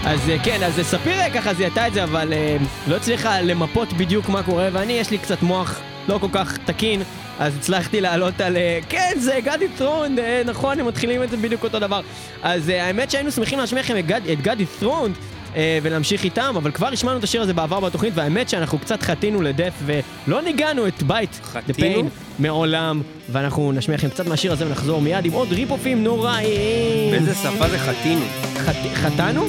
אז 0.05 0.29
אה, 0.29 0.39
כן, 0.43 0.63
אז 0.63 0.79
ספיר 0.81 1.13
אה, 1.13 1.33
ככה 1.33 1.53
זיהתה 1.53 1.87
את 1.87 1.93
זה, 1.93 2.03
אבל 2.03 2.33
אה, 2.33 2.57
לא 2.87 2.95
הצליחה 2.95 3.41
למפות 3.41 3.93
בדיוק 3.93 4.29
מה 4.29 4.43
קורה, 4.43 4.69
ואני, 4.73 4.93
יש 4.93 5.11
לי 5.11 5.17
קצת 5.17 5.41
מוח 5.41 5.79
לא 6.07 6.17
כל 6.17 6.27
כך 6.31 6.57
תקין, 6.57 7.01
אז 7.39 7.55
הצלחתי 7.55 8.01
לעלות 8.01 8.41
על... 8.41 8.57
אה, 8.57 8.79
כן, 8.89 9.13
זה 9.19 9.39
גדי 9.43 9.67
ת'רונד, 9.77 10.19
אה, 10.19 10.41
נכון, 10.45 10.79
הם 10.79 10.87
מתחילים 10.87 11.23
את 11.23 11.29
זה 11.29 11.37
בדיוק 11.37 11.63
אותו 11.63 11.79
דבר. 11.79 12.01
אז 12.43 12.69
אה, 12.69 12.85
האמת 12.87 13.11
שהיינו 13.11 13.31
שמחים 13.31 13.59
להשמיע 13.59 13.81
לכם 13.81 13.97
את 13.97 14.41
גדי 14.41 14.65
ת'רונד. 14.79 15.15
אה, 15.55 15.79
ולהמשיך 15.83 16.23
איתם, 16.23 16.53
אבל 16.57 16.71
כבר 16.71 16.87
השמענו 16.87 17.19
את 17.19 17.23
השיר 17.23 17.41
הזה 17.41 17.53
בעבר 17.53 17.79
בתוכנית, 17.79 18.13
והאמת 18.15 18.49
שאנחנו 18.49 18.79
קצת 18.79 19.03
חטינו 19.03 19.41
לדף 19.41 19.73
ולא 19.85 20.41
ניגענו 20.41 20.87
את 20.87 21.03
בית 21.03 21.39
חטינו? 21.43 22.09
מעולם, 22.39 23.01
ואנחנו 23.31 23.71
נשמיע 23.71 23.97
לכם 23.97 24.09
קצת 24.09 24.27
מהשיר 24.27 24.51
הזה 24.51 24.65
ונחזור 24.67 25.01
מיד 25.01 25.25
עם 25.25 25.31
עוד 25.33 25.51
ריפופים 25.53 26.03
נוראיים. 26.03 27.11
באיזה 27.11 27.35
שפה 27.35 27.69
זה 27.69 27.79
חטינו? 27.79 28.21
חט- 28.57 28.93
חטאנו? 28.95 29.45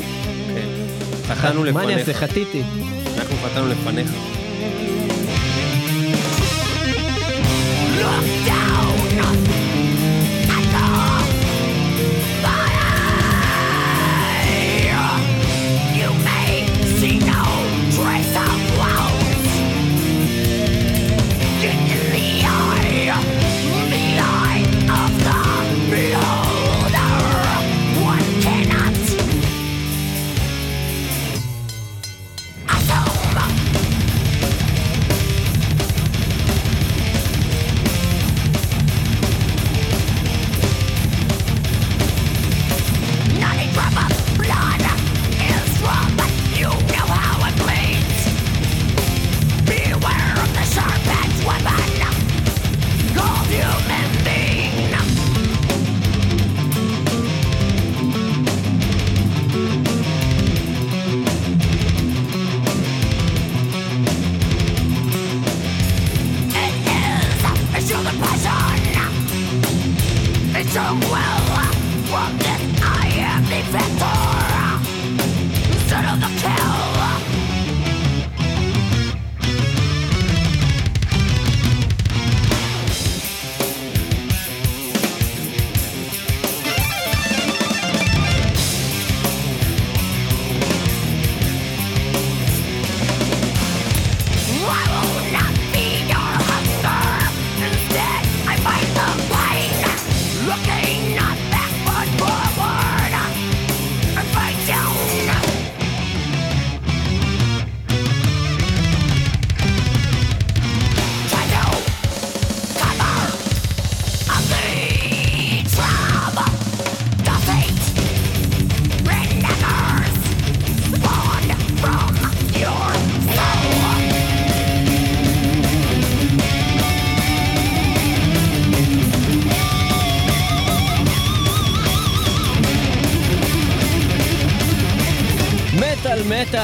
כן. 0.54 1.34
חטאנו 1.34 1.72
מה 1.72 1.82
אני 1.82 1.92
אעשה? 1.94 2.02
לפניך. 2.10 2.16
חטיתי. 2.30 2.62
אנחנו 3.18 3.36
חטאנו 3.36 3.66
לפניך. 3.68 4.10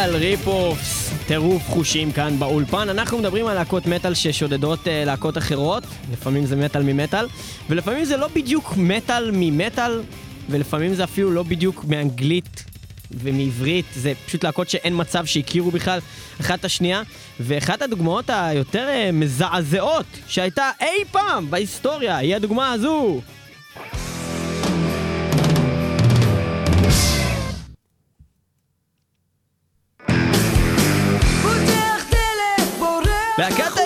מטאל 0.03 0.17
ריפ-אופס, 0.17 1.11
טירוף 1.27 1.63
חושים 1.69 2.13
כאן 2.13 2.39
באולפן. 2.39 2.89
אנחנו 2.89 3.19
מדברים 3.19 3.47
על 3.47 3.55
להקות 3.55 3.87
מטאל 3.87 4.15
ששודדות 4.15 4.89
אה, 4.89 5.05
להקות 5.05 5.39
אחרות, 5.39 5.83
לפעמים 6.13 6.47
זה 6.47 6.57
מטאל 6.57 6.83
ממטאל, 6.83 7.27
ולפעמים 7.71 8.05
זה 8.05 8.17
לא 8.17 8.29
בדיוק 8.29 8.75
מטאל 8.77 9.31
ממטאל, 9.33 10.03
ולפעמים 10.51 10.95
זה 10.95 11.05
אפילו 11.05 11.31
לא 11.31 11.43
בדיוק 11.43 11.85
מאנגלית 11.85 12.65
ומעברית, 13.11 13.85
זה 13.95 14.13
פשוט 14.27 14.45
להקות 14.45 14.69
שאין 14.71 14.93
מצב 14.97 15.27
שהכירו 15.27 15.71
בכלל 15.71 15.99
אחת 16.41 16.61
את 16.61 16.65
השנייה. 16.65 17.03
ואחת 17.41 17.83
הדוגמאות 17.83 18.31
היותר 18.33 18.89
אה, 18.89 19.11
מזעזעות 19.13 20.07
שהייתה 20.27 20.71
אי 20.81 21.05
פעם 21.11 21.51
בהיסטוריה 21.51 22.17
היא 22.17 22.37
הדוגמה 22.37 22.73
הזו. 22.73 23.21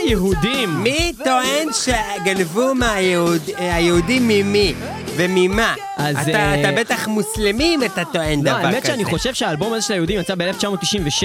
היהודים. 0.07 0.83
מי 0.83 1.13
טוען 1.25 1.69
שגנבו 1.73 2.75
מהיהודים 2.75 4.29
ממי? 4.29 4.75
וממה? 5.17 5.75
אז, 5.97 6.29
אתה 6.29 6.39
אה, 6.39 6.61
אתה 6.61 6.81
בטח 6.81 7.09
מוסלמי 7.09 7.75
אם 7.75 7.85
אתה 7.85 8.03
טוען 8.13 8.43
דבר 8.43 8.53
לא, 8.53 8.59
כזה. 8.59 8.69
האמת 8.69 8.87
שאני 8.87 9.05
חושב 9.05 9.35
שהאלבום 9.35 9.73
הזה 9.73 9.87
של 9.87 9.93
היהודים 9.93 10.21
יצא 10.21 10.35
ב-1996, 10.35 11.25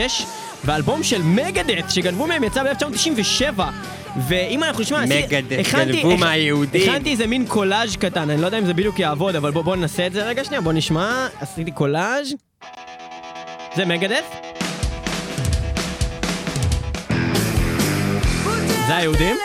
והאלבום 0.65 1.03
של 1.03 1.21
מגדט 1.23 1.89
שגנבו 1.89 2.27
מהם 2.27 2.43
יצא 2.43 2.63
ב-1997. 2.63 3.59
ואם 4.27 4.63
אנחנו 4.63 4.81
נשמע... 4.81 5.05
גנבו 5.69 6.17
מהיהודים. 6.17 6.89
הכנתי 6.89 7.11
איזה 7.11 7.27
מין 7.27 7.45
קולאז' 7.47 7.95
קטן, 7.95 8.29
אני 8.29 8.41
לא 8.41 8.45
יודע 8.45 8.57
אם 8.59 8.65
זה 8.65 8.73
בדיוק 8.73 8.99
יעבוד, 8.99 9.35
אבל 9.35 9.51
בואו 9.51 9.63
בוא 9.63 9.75
ננסה 9.75 10.07
את 10.07 10.13
זה 10.13 10.23
רגע 10.23 10.43
שנייה, 10.43 10.61
בואו 10.61 10.75
נשמע. 10.75 11.27
עשיתי 11.39 11.71
קולאז'. 11.71 12.33
זה 13.75 13.85
מגדט? 13.85 14.50
זה 18.91 18.97
היהודים? 18.97 19.37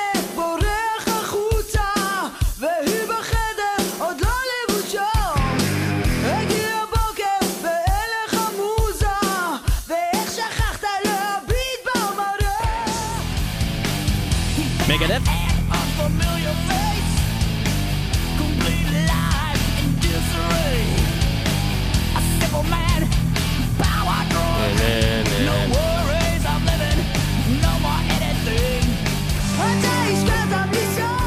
דלת, 15.17 15.36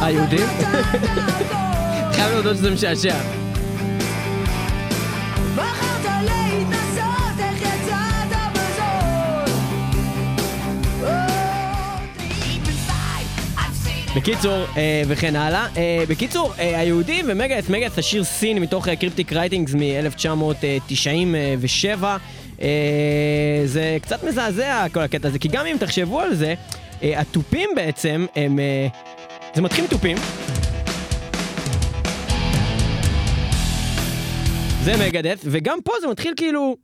היהודים? 0.09 0.39
חייב 2.13 2.33
להודות 2.33 2.57
שזה 2.57 2.71
משעשע. 2.71 3.15
בקיצור, 14.15 14.65
אה, 14.77 15.01
וכן 15.07 15.35
הלאה. 15.35 15.67
אה, 15.77 16.03
בקיצור, 16.09 16.53
אה, 16.59 16.79
היהודים 16.79 17.25
ו 17.27 17.32
Megadeth, 17.32 17.69
Megadeth 17.69 17.95
זה 17.95 18.01
שיר 18.01 18.23
Sin 18.23 18.59
מתוך 18.59 18.89
Cryptic 18.89 19.33
Writings 19.33 19.73
מ-1997. 19.73 22.03
אה, 22.61 22.67
זה 23.65 23.97
קצת 24.01 24.23
מזעזע 24.23 24.85
כל 24.93 24.99
הקטע 24.99 25.27
הזה, 25.27 25.39
כי 25.39 25.47
גם 25.47 25.65
אם 25.65 25.75
תחשבו 25.79 26.19
על 26.19 26.35
זה, 26.35 26.53
אה, 27.03 27.19
התופים 27.19 27.69
בעצם 27.75 28.25
הם... 28.35 28.59
זה 29.55 29.62
מתחיל 29.62 29.83
עם 29.83 29.89
תופים. 29.89 30.17
זה 34.83 34.93
מגדף, 35.07 35.39
וגם 35.43 35.77
פה 35.83 35.91
זה 36.01 36.07
מתחיל 36.07 36.33
כאילו... 36.38 36.75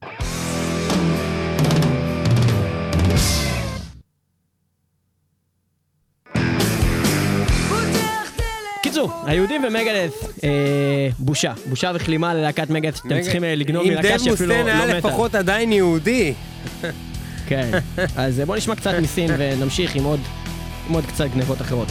היהודים 9.25 9.63
ומגדף, 9.63 10.23
אה, 10.43 11.09
בושה. 11.19 11.53
בושה 11.65 11.91
וכלימה 11.95 12.33
ללהקת 12.33 12.69
מגדף 12.69 12.95
שאתם 12.95 13.21
צריכים 13.21 13.43
אה, 13.43 13.55
לגנוב 13.55 13.83
אם 13.83 13.89
מלהקה 13.89 14.09
דב 14.09 14.17
שאפילו 14.17 14.49
לא 14.49 14.53
היה 14.53 14.85
מתה. 14.85 14.97
לפחות 14.97 15.35
עדיין 15.35 15.71
יהודי. 15.71 16.33
כן. 17.47 17.71
אז 18.15 18.39
אה, 18.39 18.45
בוא 18.45 18.55
נשמע 18.55 18.75
קצת 18.75 18.93
מסין 19.01 19.31
ונמשיך 19.37 19.95
עם 19.95 20.03
עוד, 20.03 20.19
עם 20.89 20.95
עוד 20.95 21.05
קצת 21.05 21.25
גנבות 21.35 21.61
אחרות. 21.61 21.87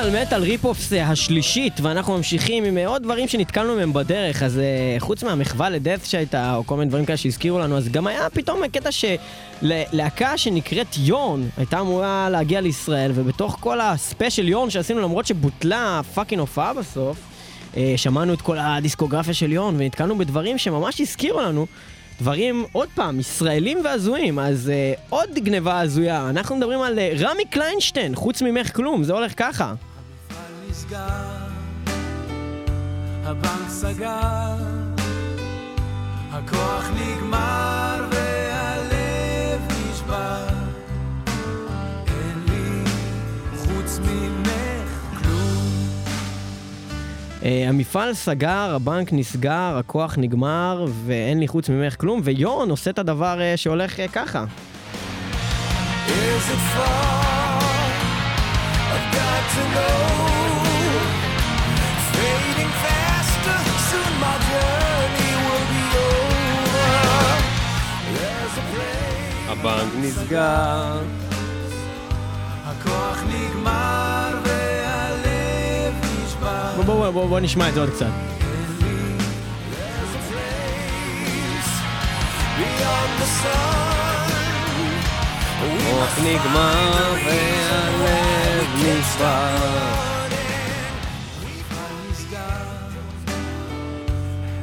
מטאל 0.00 0.22
מטאל 0.22 0.42
rip-offs 0.42 0.92
השלישית, 0.92 1.80
ואנחנו 1.82 2.16
ממשיכים 2.16 2.64
עם 2.64 2.78
אה, 2.78 2.86
עוד 2.86 3.02
דברים 3.02 3.28
שנתקלנו 3.28 3.76
מהם 3.76 3.92
בדרך, 3.92 4.42
אז 4.42 4.58
אה, 4.58 4.96
חוץ 4.98 5.22
מהמחווה 5.22 5.70
ל 5.70 5.76
Death 5.76 6.04
שהייתה, 6.04 6.54
או 6.54 6.66
כל 6.66 6.76
מיני 6.76 6.88
דברים 6.88 7.04
כאלה 7.06 7.16
שהזכירו 7.16 7.58
לנו, 7.58 7.76
אז 7.76 7.88
גם 7.88 8.06
היה 8.06 8.30
פתאום 8.30 8.68
קטע 8.68 8.88
שלהקה 8.92 10.38
שנקראת 10.38 10.86
יורן 10.98 11.48
הייתה 11.56 11.80
אמורה 11.80 12.28
להגיע 12.30 12.60
לישראל, 12.60 13.12
ובתוך 13.14 13.56
כל 13.60 13.80
ה 13.80 13.88
special 13.88 14.48
יורן 14.48 14.70
שעשינו, 14.70 15.00
למרות 15.00 15.26
שבוטלה 15.26 16.00
fucking 16.14 16.40
הופעה 16.40 16.74
בסוף, 16.74 17.16
אה, 17.76 17.94
שמענו 17.96 18.34
את 18.34 18.42
כל 18.42 18.58
הדיסקוגרפיה 18.58 19.34
של 19.34 19.52
יורן, 19.52 19.74
ונתקלנו 19.78 20.18
בדברים 20.18 20.58
שממש 20.58 21.00
הזכירו 21.00 21.40
לנו. 21.40 21.66
דברים, 22.20 22.64
עוד 22.72 22.88
פעם, 22.94 23.20
ישראלים 23.20 23.78
והזויים, 23.84 24.38
אז 24.38 24.70
אה, 24.70 24.92
עוד 25.08 25.30
גניבה 25.34 25.80
הזויה. 25.80 26.30
אנחנו 26.30 26.56
מדברים 26.56 26.80
על 26.80 26.98
אה, 26.98 27.12
רמי 27.18 27.44
קליינשטיין, 27.44 28.14
חוץ 28.14 28.42
ממך 28.42 28.76
כלום, 28.76 29.04
זה 29.04 29.12
הולך 29.12 29.32
ככה. 29.36 29.74
נסגר, 30.90 31.36
הבנק 33.24 33.68
סגר, 33.68 34.54
הכוח 36.32 36.90
נגמר 36.94 38.08
והלב 38.10 39.60
נשבר. 39.90 40.46
אין 42.06 42.44
לי 42.48 42.90
חוץ 43.56 43.98
ממך 43.98 45.22
כלום. 45.22 45.94
אה, 47.42 47.64
המפעל 47.68 48.14
סגר, 48.14 48.74
הבנק 48.74 49.12
נסגר, 49.12 49.76
הכוח 49.78 50.14
נגמר, 50.18 50.86
ואין 51.06 51.40
לי 51.40 51.48
חוץ 51.48 51.68
ממך 51.68 51.96
כלום, 52.00 52.20
ויורן 52.24 52.70
עושה 52.70 52.90
את 52.90 52.98
הדבר 52.98 53.40
אה, 53.40 53.56
שהולך 53.56 54.00
אה, 54.00 54.08
ככה. 54.08 54.44
Is 56.06 56.12
it 56.54 56.62
far? 56.74 57.60
I've 58.92 59.14
got 59.14 59.42
to 59.54 59.62
know. 59.74 60.29
הבנק 69.62 69.92
נסגר. 70.00 71.00
הכוח 72.64 73.18
נגמר 73.28 74.28
והלב 74.44 75.94
נשבר. 76.24 76.72
בוא, 76.76 76.84
בוא, 76.84 77.10
בוא, 77.10 77.26
בוא, 77.26 77.40
נשמע 77.40 77.68
את 77.68 77.74
זה 77.74 77.80
עוד 77.80 77.90
קצת. 77.90 78.06
There's 78.06 78.12
a 80.16 80.18
place 80.30 81.72
beyond 82.58 83.12
the 83.20 83.28
sun. 83.42 84.28
We 85.62 85.66
כוח 85.90 86.14
נגמר 86.24 87.12
והלב 87.26 88.66
נשבר. 88.76 89.56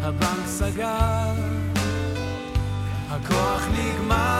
הבנק 0.04 0.48
סגר, 0.48 1.34
הכוח 3.12 3.62
נגמר 3.74 4.37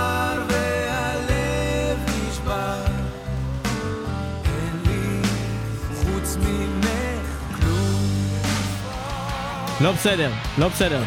לא 9.82 9.92
בסדר, 9.92 10.32
לא 10.58 10.68
בסדר. 10.68 11.04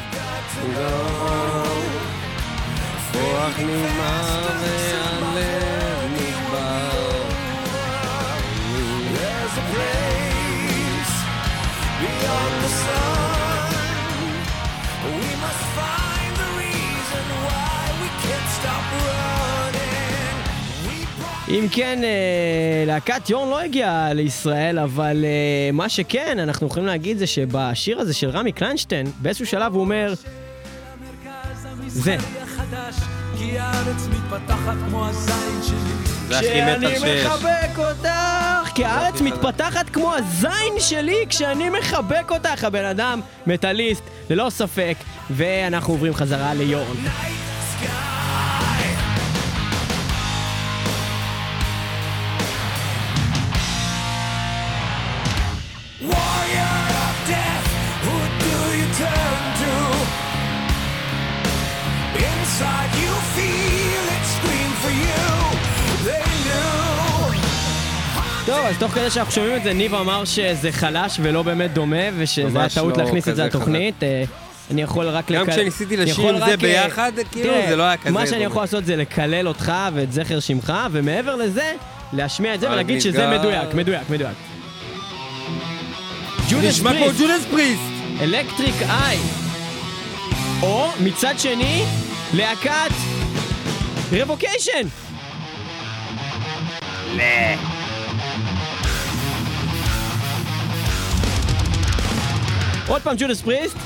אם 21.50 21.66
כן, 21.70 22.04
אה, 22.04 22.84
להקת 22.86 23.30
יורן 23.30 23.48
לא 23.48 23.60
הגיעה 23.60 24.12
לישראל, 24.12 24.78
אבל 24.78 25.24
אה, 25.24 25.72
מה 25.72 25.88
שכן, 25.88 26.38
אנחנו 26.38 26.66
יכולים 26.66 26.86
להגיד 26.86 27.18
זה 27.18 27.26
שבשיר 27.26 28.00
הזה 28.00 28.14
של 28.14 28.30
רמי 28.30 28.52
קליינשטיין, 28.52 29.06
באיזשהו 29.18 29.46
שלב 29.46 29.72
הוא 29.72 29.80
אומר, 29.80 30.14
זה. 31.86 32.16
כשאני. 36.28 37.24
מחבק 37.24 37.78
אותך, 37.78 38.70
כי 38.74 38.84
הארץ. 38.84 39.20
מתפתחת 39.20 39.90
כמו 39.90 40.14
הזין 40.14 40.74
שלי 40.78 41.24
כשאני 41.28 41.70
מחבק 41.70 42.30
אותך, 42.30 42.64
הבן 42.64 42.84
אדם 42.84 43.20
מטאליסט, 43.46 44.02
ללא 44.30 44.50
ספק, 44.50 44.96
ואנחנו 45.30 45.92
עוברים 45.92 46.14
חזרה 46.14 46.54
ליורן. 46.54 46.96
Inside 62.61 62.94
you 63.05 63.14
feel 63.37 64.05
it 64.16 64.25
scream 64.37 64.70
for 64.83 64.92
you. 65.05 65.25
They. 66.07 66.25
טוב, 68.46 68.59
אז 68.66 68.79
תוך 68.79 68.92
כדי 68.92 69.11
שאנחנו 69.11 69.33
שומעים 69.33 69.57
את 69.57 69.62
זה, 69.62 69.73
ניב 69.73 69.94
אמר 69.94 70.25
שזה 70.25 70.73
חלש 70.73 71.18
ולא 71.23 71.42
באמת 71.42 71.73
דומה, 71.73 71.96
ושזה 72.18 72.59
היה 72.61 72.68
טעות 72.68 72.96
לא 72.96 73.05
להכניס 73.05 73.29
את 73.29 73.37
זה 73.37 73.42
כזה 73.42 73.59
לתוכנית. 73.59 74.03
אה, 74.03 74.25
אני 74.70 74.83
יכול 74.83 75.09
רק 75.09 75.31
גם 75.31 75.42
לקל- 75.42 75.53
כשניסיתי 75.53 75.96
אני 75.96 76.05
לשיר 76.05 76.29
עם 76.29 76.38
זה 76.38 76.44
רק, 76.44 76.51
אה, 76.51 76.57
ביחד, 76.57 77.12
כאילו, 77.33 77.51
תראה, 77.51 77.66
זה 77.68 77.77
לא 77.77 77.83
היה 77.83 77.96
כזה 77.96 78.11
מה 78.11 78.20
שאני 78.27 78.38
דומה. 78.38 78.44
יכול 78.51 78.62
לעשות 78.62 78.85
זה 78.85 78.96
לקלל 78.96 79.49
אותך 79.49 79.73
ואת 79.94 80.12
זכר 80.12 80.40
שמך, 80.40 80.73
ומעבר 80.92 81.35
לזה, 81.37 81.73
להשמיע 82.12 82.55
את 82.55 82.61
זה 82.61 82.66
רק 82.66 82.73
ולהגיד 82.73 83.01
שזה 83.01 83.11
נסגר. 83.27 83.38
מדויק, 83.38 83.75
מדויק, 83.75 84.11
מדויק. 84.11 84.37
ג'ודס 86.51 86.64
נשמע 86.64 86.90
כמו 86.90 87.01
פריסט, 87.05 87.20
ג'ודס 87.20 87.44
פריסט. 87.51 87.83
Electric 88.20 88.74
Eye. 88.83 89.18
או 90.62 90.88
מצד 91.01 91.35
שני, 91.38 91.85
להקת 92.34 92.92
Revocation! 94.12 94.87
ל... 97.12 97.20
עוד 102.88 103.02
פעם 103.02 103.16
Judas 103.18 103.42
Priest? 103.42 103.76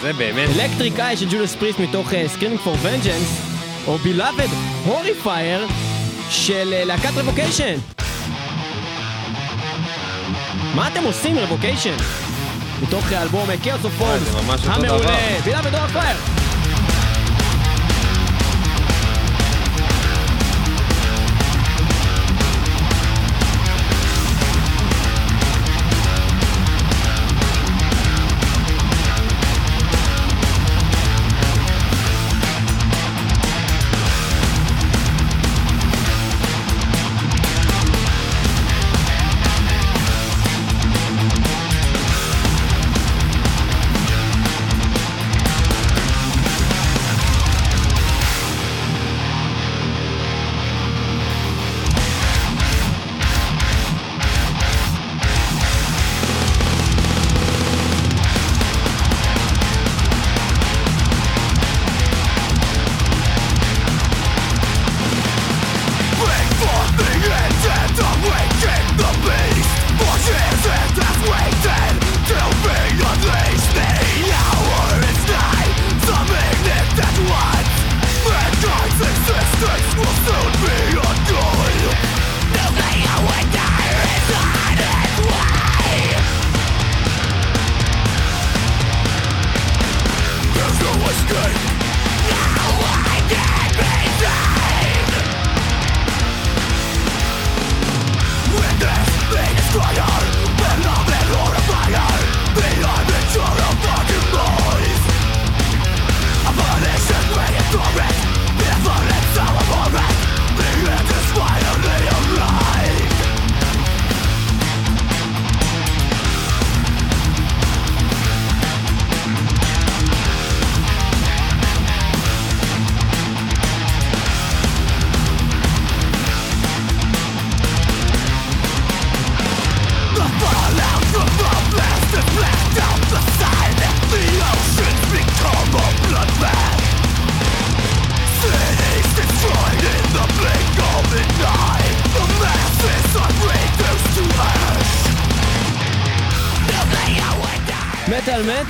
זה 0.00 0.12
באמת... 0.12 0.48
Electric 0.56 1.00
Eye 1.00 1.16
של 1.16 1.26
Judas 1.30 1.54
Priest 1.54 1.78
מתוך 1.78 2.12
Screaming 2.26 2.58
for 2.58 2.76
Vengeance, 2.82 3.40
או 3.86 3.98
Beloved 3.98 4.48
Horrifier 4.84 5.66
של 6.30 6.72
אה, 6.72 6.84
להקת 6.84 7.16
Revocation. 7.16 7.74
מה 10.74 10.88
אתם 10.88 11.04
עושים 11.04 11.38
Revocation? 11.38 11.96
מתוך 12.82 13.12
אה, 13.12 13.22
אלבום 13.22 13.48
Chaos 13.62 13.84
of 13.84 13.94
Forms, 13.98 14.22
המעולה, 14.66 15.40
Beloved 15.44 15.74
Horrifier! 15.74 16.33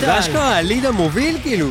מטאל. 0.04 0.22
זה 0.22 0.28
אשכרה 0.28 0.56
ה 0.56 0.62
lead 0.62 0.86
המוביל, 0.86 1.36
כאילו, 1.42 1.68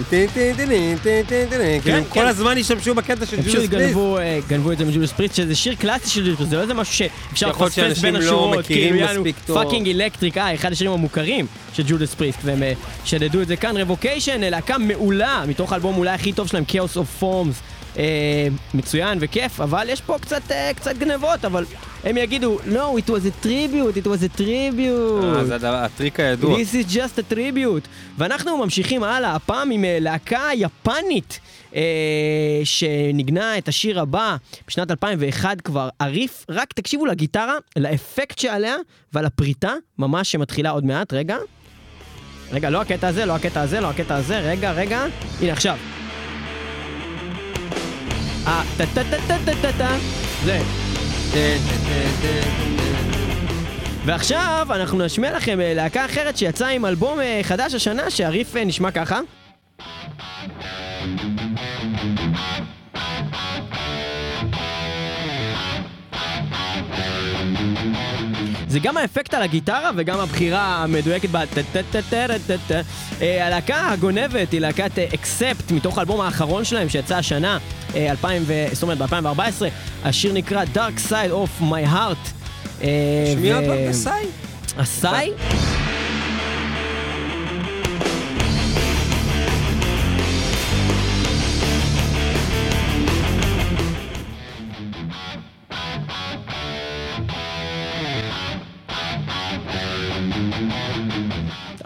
כאילו. 1.83 2.03
כל 2.09 2.27
הזמן 2.27 2.57
השתמשו 2.57 2.95
בקטע 2.95 3.25
של 3.25 3.37
Judas 3.37 3.53
Priest. 3.55 3.71
גנבו, 3.71 4.17
אה, 4.17 4.39
גנבו 4.47 4.71
את 4.71 4.77
זה 4.77 4.85
מ 4.85 4.89
Judas 4.89 5.11
Priest, 5.11 5.35
שזה 5.35 5.55
שיר 5.55 5.75
קלאסי 5.75 6.09
של 6.09 6.35
Priest, 6.35 6.49
זה 6.49 6.55
לא 6.55 6.61
איזה 6.61 6.73
משהו 6.73 6.93
שאפשר 6.93 7.47
לפספס 7.49 7.99
בין 7.99 8.15
לא 8.15 8.19
השורות, 8.19 8.65
כאילו 8.65 8.95
יענו. 8.95 9.23
fucking 9.47 9.89
Electric 9.89 10.37
Eye, 10.37 10.53
אחד 10.53 10.71
השירים 10.71 10.93
המוכרים 10.93 11.45
של 11.73 11.83
Judas 11.87 12.13
Priest, 12.13 12.39
והם 12.43 12.63
אה, 12.63 12.73
שדדו 13.05 13.41
את 13.41 13.47
זה 13.47 13.55
כאן, 13.55 13.77
Revocation, 13.77 14.41
להקה 14.41 14.77
מעולה, 14.77 15.43
מתוך 15.47 15.71
האלבום 15.73 15.97
אולי 15.97 16.11
הכי 16.11 16.33
טוב 16.33 16.47
שלהם, 16.47 16.63
Chaos 16.71 16.95
of 16.97 17.23
Forms, 17.23 17.73
אה, 17.97 18.47
מצוין 18.73 19.17
וכיף, 19.21 19.61
אבל 19.61 19.89
יש 19.89 20.01
פה 20.01 20.17
קצת, 20.21 20.51
אה, 20.51 20.71
קצת 20.75 20.97
גנבות, 20.97 21.45
אבל 21.45 21.65
הם 22.03 22.17
יגידו, 22.17 22.59
no, 22.65 22.99
it 22.99 23.09
was 23.09 23.25
a 23.25 23.45
tribute, 23.45 23.97
it 23.97 24.05
was 24.05 24.37
a 24.37 24.39
tribute. 24.39 25.23
אה, 25.23 25.57
זה 25.57 25.69
הטריק 25.69 26.19
הידוע. 26.19 26.57
This 26.57 26.73
is 26.73 26.93
just 26.93 27.19
a 27.19 27.33
tribute. 27.33 27.87
ואנחנו 28.17 28.57
ממשיכים 28.57 29.03
הלאה, 29.03 29.35
הפעם 29.35 29.71
עם 29.71 29.85
אה, 29.85 29.97
להקה 30.01 30.49
יפנית 30.53 31.39
אה, 31.75 31.81
שניגנה 32.63 33.57
את 33.57 33.67
השיר 33.67 33.99
הבא 33.99 34.35
בשנת 34.67 34.91
2001 34.91 35.61
כבר. 35.61 35.89
הריף, 35.99 36.45
רק 36.49 36.73
תקשיבו 36.73 37.05
לגיטרה, 37.05 37.55
לאפקט 37.77 38.39
שעליה 38.39 38.75
ועל 39.13 39.25
הפריטה, 39.25 39.73
ממש 39.99 40.31
שמתחילה 40.31 40.69
עוד 40.69 40.85
מעט, 40.85 41.13
רגע. 41.13 41.37
רגע, 42.51 42.69
לא 42.69 42.81
הקטע 42.81 43.07
הזה, 43.07 43.25
לא 43.25 43.35
הקטע 43.35 43.61
הזה, 43.61 43.79
לא 43.79 43.89
הקטע 43.89 44.15
הזה, 44.15 44.39
רגע, 44.39 44.71
רגע. 44.71 45.05
הנה 45.41 45.51
עכשיו. 45.51 45.77
אה, 48.47 48.63
טה 48.77 48.85
טה 48.93 49.03
טה 49.03 49.37
טה 49.45 49.51
טה 49.61 49.71
טה. 49.77 49.95
זה. 50.45 50.92
ועכשיו 54.05 54.67
אנחנו 54.69 55.05
נשמיע 55.05 55.37
לכם 55.37 55.61
אה, 55.61 55.73
להקה 55.73 56.05
אחרת 56.05 56.37
שיצאה 56.37 56.69
עם 56.69 56.85
אלבום 56.85 57.19
אה, 57.19 57.39
חדש 57.43 57.73
השנה, 57.73 58.09
שהריף 58.09 58.55
אה, 58.55 58.65
נשמע 58.65 58.91
ככה. 58.91 59.19
זה 68.73 68.79
גם 68.79 68.97
האפקט 68.97 69.33
על 69.33 69.41
הגיטרה 69.41 69.91
וגם 69.95 70.19
הבחירה 70.19 70.83
המדויקת 70.83 71.29
ב... 71.29 71.37
אה, 73.21 73.47
הלהקה 73.47 73.89
הגונבת 73.91 74.51
היא 74.51 74.61
להקת 74.61 74.99
אקספט 74.99 75.71
מתוך 75.71 75.97
האלבום 75.97 76.21
האחרון 76.21 76.63
שלהם 76.63 76.89
שיצא 76.89 77.15
השנה, 77.15 77.57
אה, 77.95 78.11
2000 78.11 78.43
ו... 78.45 78.53
זאת 78.71 78.83
אומרת 78.83 78.97
ב-2014. 78.97 79.65
השיר 80.03 80.33
נקרא 80.33 80.63
Dark 80.75 81.09
Side 81.09 81.31
of 81.31 81.63
My 81.63 81.93
Heart. 81.93 82.29
אה, 82.81 82.87
שמי 83.33 83.53
עוד 83.53 83.63
פעם 83.65 83.89
בסי? 83.89 84.09
הסאי? 84.77 85.31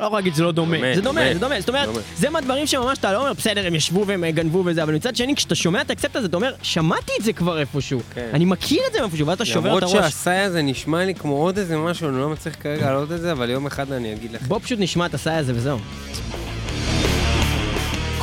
לא 0.07 0.09
יכול 0.09 0.19
להגיד 0.19 0.33
שזה 0.33 0.43
לא 0.43 0.51
דומה, 0.51 0.77
זה 0.95 1.01
דומה. 1.01 1.21
זה 1.33 1.39
דומה, 1.39 1.59
זאת 1.59 1.69
אומרת. 1.69 1.89
זה 2.17 2.29
מהדברים 2.29 2.67
שממש 2.67 2.97
אתה 2.97 3.13
לא 3.13 3.17
אומר, 3.19 3.33
בסדר, 3.33 3.67
הם 3.67 3.75
ישבו 3.75 4.07
והם 4.07 4.23
אה, 4.23 4.31
גנבו 4.31 4.63
וזה, 4.65 4.83
אבל 4.83 4.95
מצד 4.95 5.15
שני, 5.15 5.35
כשאתה 5.35 5.55
שומע 5.55 5.81
את 5.81 5.89
האקספט 5.89 6.15
הזה, 6.15 6.27
אתה 6.27 6.37
אומר, 6.37 6.53
שמעתי 6.61 7.11
את 7.19 7.23
זה 7.23 7.33
כבר 7.33 7.59
איפשהו, 7.59 7.99
כן. 8.13 8.29
אני 8.33 8.45
מכיר 8.45 8.81
את 8.87 8.93
זה 8.93 9.01
מאיפשהו, 9.01 9.27
ואז 9.27 9.35
אתה 9.35 9.45
שובר 9.45 9.59
את 9.59 9.65
למרות 9.65 9.83
הראש. 9.83 9.93
שהסי 9.93 10.29
הזה 10.29 10.61
נשמע 10.61 11.05
לי 11.05 11.15
כמו 11.15 11.33
עוד 11.33 11.57
איזה 11.57 11.77
משהו, 11.77 12.09
אני 12.09 12.17
לא 12.17 12.29
מצליח 12.29 12.55
כרגע 12.59 12.85
להעלות 12.85 13.11
את 13.11 13.21
זה, 13.21 13.31
אבל 13.31 13.49
יום 13.49 13.65
אחד 13.65 13.91
אני 13.91 14.13
אגיד 14.13 14.31
לך. 14.31 14.41
בוא 14.41 14.59
פשוט 14.63 14.79
נשמע 14.79 15.05
את 15.05 15.13
הסאי 15.13 15.33
הזה 15.33 15.53
וזהו. 15.55 15.77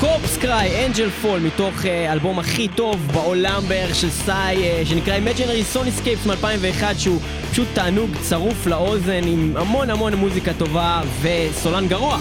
קורפס 0.05 0.37
קריי, 0.37 0.87
אנג'ל 0.87 1.11
פול, 1.11 1.41
מתוך 1.41 1.87
אה, 1.87 2.13
אלבום 2.13 2.39
הכי 2.39 2.69
טוב 2.69 3.09
בעולם 3.13 3.63
בערך 3.69 3.95
של 3.95 4.11
סאי, 4.11 4.57
אה, 4.65 4.83
שנקרא 4.85 5.19
Imaginary 5.19 5.77
Soniscapes 5.77 6.29
מ-2001, 6.29 6.99
שהוא 6.99 7.21
פשוט 7.51 7.69
תענוג 7.75 8.11
צרוף 8.21 8.67
לאוזן 8.67 9.23
עם 9.27 9.57
המון 9.57 9.91
המון 9.91 10.15
מוזיקה 10.15 10.53
טובה 10.59 11.01
וסולן 11.23 11.89
גרוע. 11.89 12.19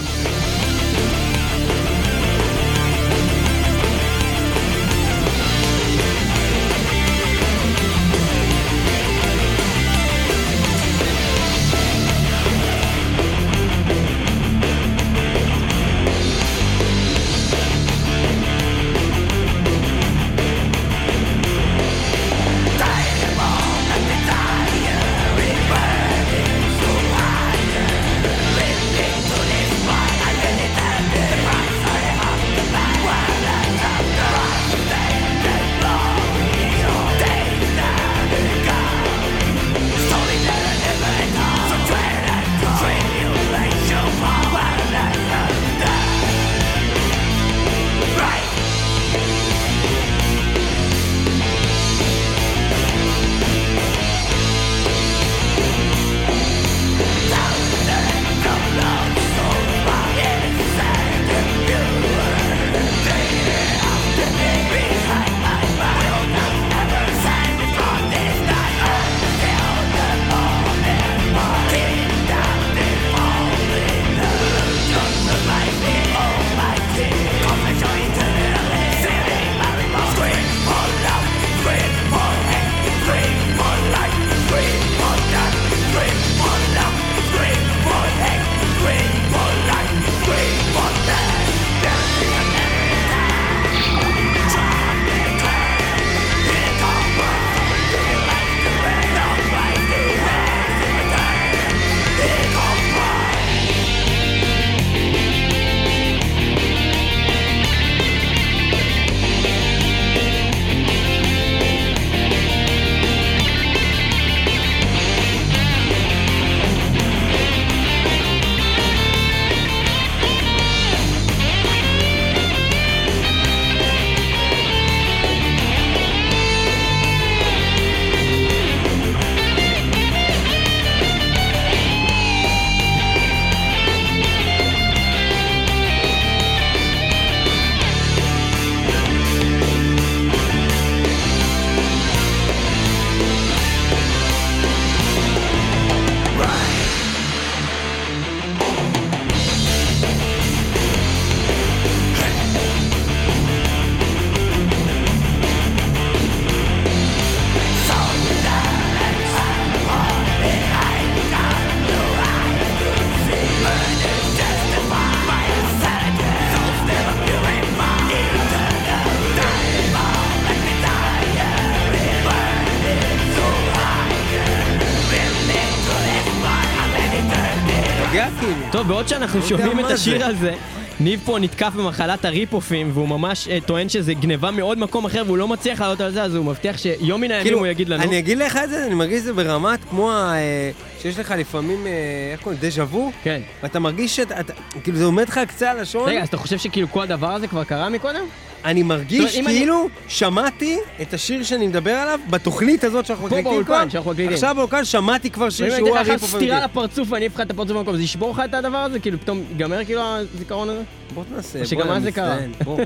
כאילו. 178.45 178.71
טוב, 178.71 178.87
בעוד 178.87 179.07
שאנחנו 179.07 179.41
שומעים 179.41 179.79
את 179.79 179.85
השיר 179.85 180.17
זה. 180.17 180.25
הזה, 180.27 180.53
ניב 180.99 181.21
פה 181.25 181.39
נתקף 181.39 181.71
במחלת 181.77 182.25
הריפופים, 182.25 182.91
והוא 182.93 183.07
ממש 183.07 183.47
אה, 183.47 183.57
טוען 183.65 183.89
שזה 183.89 184.13
גניבה 184.13 184.51
מעוד 184.51 184.77
מקום 184.77 185.05
אחר, 185.05 185.23
והוא 185.25 185.37
לא 185.37 185.47
מצליח 185.47 185.81
לעלות 185.81 186.01
על 186.01 186.11
זה, 186.11 186.23
אז 186.23 186.35
הוא 186.35 186.45
מבטיח 186.45 186.77
שיום 186.77 187.21
מן 187.21 187.31
הימים 187.31 187.57
הוא 187.57 187.67
יגיד 187.67 187.89
לנו. 187.89 187.99
כאילו, 187.99 188.11
אני 188.11 188.19
אגיד 188.19 188.37
לך 188.37 188.59
את 188.63 188.69
זה, 188.69 188.85
אני 188.85 188.95
מרגיש 188.95 189.19
את 189.19 189.23
זה 189.23 189.33
ברמת 189.33 189.79
כמו 189.89 190.11
ה... 190.11 190.33
אה, 190.35 190.71
שיש 191.03 191.19
לך 191.19 191.33
לפעמים, 191.37 191.87
אה, 191.87 191.91
איך 192.31 192.41
קוראים? 192.41 192.59
דז'ה 192.61 192.83
וו? 192.83 193.11
כן. 193.23 193.41
ואתה 193.63 193.79
מרגיש 193.79 194.15
שאתה, 194.15 194.39
אתה- 194.39 194.53
כאילו 194.83 194.97
זה 194.97 195.05
עומד 195.05 195.27
לך 195.29 195.37
על 195.37 195.45
קצה 195.45 195.71
הלשון. 195.71 196.09
רגע, 196.09 196.21
אז 196.21 196.27
אתה 196.27 196.37
חושב 196.37 196.57
שכאילו 196.57 196.91
כל 196.91 197.01
הדבר 197.01 197.31
הזה 197.31 197.47
כבר 197.47 197.63
קרה 197.63 197.89
מקודם? 197.89 198.25
אני 198.65 198.83
מרגיש 198.83 199.19
אומרת, 199.19 199.35
אם 199.35 199.47
אני- 199.47 199.57
כאילו 199.57 199.87
שמעתי 200.07 200.77
את 201.01 201.13
השיר 201.13 201.43
שאני 201.43 201.67
מדבר 201.67 201.91
עליו 201.91 202.19
בתוכנית 202.29 202.83
הזאת 202.83 203.05
שאנחנו 203.05 203.23
פה 203.29 203.35
מקליטים 203.35 203.51
באולפן, 203.51 203.65
כבר. 203.81 203.89
שאנחנו 203.89 204.11
מקליטים. 204.11 204.33
עכשיו 204.33 204.55
באולפן 204.55 204.85
שמעתי 204.85 205.29
כבר 205.29 205.49
שיר 205.49 205.65
אני 205.67 205.75
שהוא 205.77 205.89
אתן 205.89 206.01
לך 206.01 206.07
הריפ 206.09 206.23
עכשיו 206.23 206.39
סטירה 206.39 206.63
לפרצוף 206.65 207.07
ואני 207.11 207.25
לך 207.35 207.41
את 207.41 207.51
הפרצוף 207.51 207.77
במקום, 207.77 207.95
זה 207.97 208.03
ישבור 208.03 208.31
לך 208.31 208.41
את 208.45 208.53
הדבר 208.53 208.77
הזה? 208.77 208.99
כאילו 208.99 209.19
פתאום 209.19 209.43
ייגמר 209.49 209.85
כאילו 209.85 210.01
הזיכרון 210.03 210.69
הזה? 210.69 210.81
בוא 211.13 211.23
תנסה. 211.23 211.59
או 211.59 211.65
שגם 211.65 211.81
בוא, 211.87 211.91
אז 211.91 211.97
אני 211.97 212.03
זה 212.03 212.11
קרה. 212.11 212.37
בוא 212.63 212.77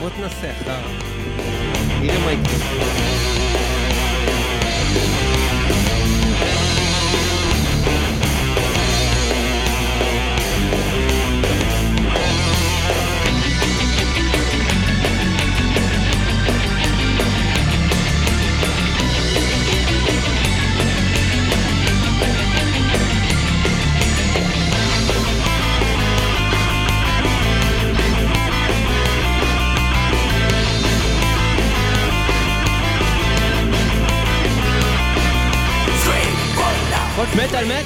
בוא 0.00 0.08
תנסה, 0.16 0.50
אחר. 0.62 0.78
נראה 2.00 2.18
מה 2.24 2.32
יקרה. 2.32 3.37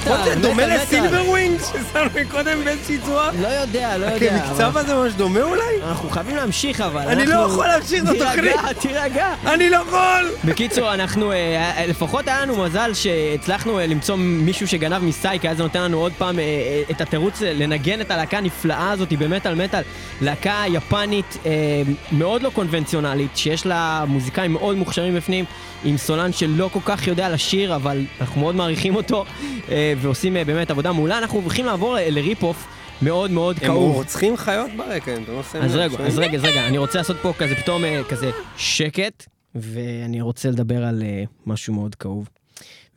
מטאל 0.05 0.53
מטאל, 0.53 1.09
זה 1.09 1.22
ששמנו 1.63 2.09
מקודם 2.21 2.63
באיזושהי 2.65 2.97
צורה? 3.05 3.29
לא 3.41 3.47
יודע, 3.47 3.97
לא 3.97 4.05
יודע. 4.05 4.39
כמקצב 4.39 4.61
אבל- 4.61 4.81
הזה 4.81 4.93
ממש 4.95 5.13
דומה 5.13 5.41
אולי? 5.41 5.61
אנחנו 5.87 6.09
חייבים 6.09 6.35
להמשיך 6.35 6.81
אבל. 6.81 7.01
אני 7.07 7.25
לא 7.25 7.35
יכול 7.35 7.67
להמשיך 7.67 8.03
את 8.03 8.09
התוכנית. 8.09 8.35
תירגע, 8.35 8.73
תירגע. 8.73 9.33
אני 9.45 9.69
לא 9.69 9.77
יכול! 9.77 10.29
בקיצור, 10.45 10.93
אנחנו, 10.93 11.31
אה, 11.31 11.35
אה, 11.77 11.85
לפחות 11.87 12.27
היה 12.27 12.41
לנו 12.41 12.63
מזל 12.63 12.93
שהצלחנו 12.93 13.79
אה, 13.79 13.85
למצוא 13.87 14.15
מישהו 14.17 14.67
שגנב 14.67 15.03
מסייקה, 15.03 15.49
אז 15.51 15.57
זה 15.57 15.63
נותן 15.63 15.81
לנו 15.81 15.97
עוד 15.99 16.11
פעם 16.17 16.35
את 16.91 17.01
התירוץ 17.01 17.41
לנגן 17.41 18.01
את 18.01 18.11
הלהקה 18.11 18.37
הנפלאה 18.37 18.91
הזאת 18.91 19.13
במטאל 19.13 19.55
מטאל. 19.55 19.81
להקה 20.21 20.63
יפנית 20.67 21.37
מאוד 22.11 22.41
לא 22.43 22.49
קונבנציונלית, 22.49 23.37
שיש 23.37 23.65
לה 23.65 24.03
מוזיקאים 24.07 24.51
מאוד 24.53 24.77
מוכשרים 24.77 25.15
בפנים, 25.15 25.45
עם 25.85 25.97
סולן 25.97 26.33
שלא 26.33 26.69
כל 26.73 26.79
כך 26.85 27.07
יודע 27.07 27.29
לשיר, 27.29 27.75
אבל 27.75 28.01
אנחנו 28.21 28.41
מאוד 28.41 28.55
מעריכים 28.55 28.95
אותו, 28.95 29.25
ועושים 29.97 30.37
באמת 30.45 30.71
עבודה 30.71 30.91
מעולה. 30.91 31.17
אנחנו 31.17 31.41
הולכים 31.53 31.65
לעבור 31.65 31.97
ל 31.99 32.07
rip-off 32.07 32.67
מאוד 33.01 33.31
מאוד 33.31 33.55
הם 33.61 33.67
כאוב. 33.67 33.95
רוצחים 33.95 34.37
חיות 34.37 34.71
ברקע, 34.77 35.11
הם 35.11 35.23
לא 35.27 35.43
שמים 35.43 35.63
אז 35.63 35.75
רגע? 35.75 35.97
אז 35.99 36.17
רגע, 36.19 36.37
אז 36.37 36.43
רגע, 36.43 36.67
אני 36.67 36.77
רוצה 36.77 36.97
לעשות 36.97 37.17
פה 37.21 37.33
כזה 37.37 37.55
פתאום 37.55 37.85
אה, 37.85 38.01
כזה 38.09 38.31
שקט, 38.57 39.25
ואני 39.55 40.21
רוצה 40.21 40.49
לדבר 40.49 40.85
על 40.85 41.03
אה, 41.03 41.23
משהו 41.45 41.73
מאוד 41.73 41.95
כאוב. 41.95 42.29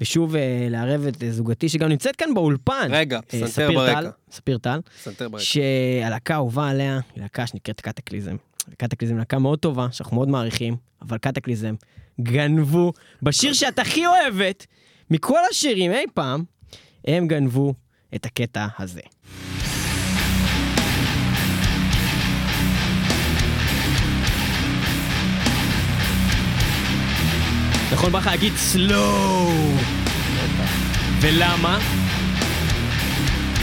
ושוב, 0.01 0.37
אה, 0.37 0.67
לערב 0.71 1.07
את 1.07 1.23
זוגתי, 1.31 1.69
שגם 1.69 1.89
נמצאת 1.89 2.17
כאן 2.17 2.35
באולפן. 2.35 2.89
רגע, 2.91 3.21
ספיר 3.47 3.73
ברקע. 3.73 4.01
טל, 4.01 4.11
ספיר 4.31 4.59
טל, 4.59 4.81
סנטר 5.03 5.29
ברקע. 5.29 5.45
שהלהקה 5.45 6.35
האהובה 6.35 6.69
עליה 6.69 7.01
היא 7.15 7.23
להקה 7.23 7.47
שנקראת 7.47 7.81
Kataklysm. 7.81 8.37
קטקליזם 8.77 9.17
להקה 9.19 9.39
מאוד 9.39 9.59
טובה, 9.59 9.87
שאנחנו 9.93 10.17
מאוד 10.17 10.29
מעריכים, 10.29 10.77
אבל 11.03 11.19
קטקליזם 11.19 11.75
גנבו, 12.21 12.93
בשיר 13.23 13.53
שאת 13.53 13.79
הכי 13.79 14.07
אוהבת, 14.07 14.67
מכל 15.11 15.41
השירים 15.51 15.93
אי 15.93 16.05
פעם, 16.15 16.45
הם 17.05 17.29
גנבו 17.29 17.75
את 18.15 18.27
הקטע 18.27 18.67
הזה. 18.79 19.01
נכון 27.93 28.13
בא 28.13 28.19
לך 28.19 28.27
להגיד 28.27 28.53
סלואו. 28.57 29.73
ולמה? 31.21 31.79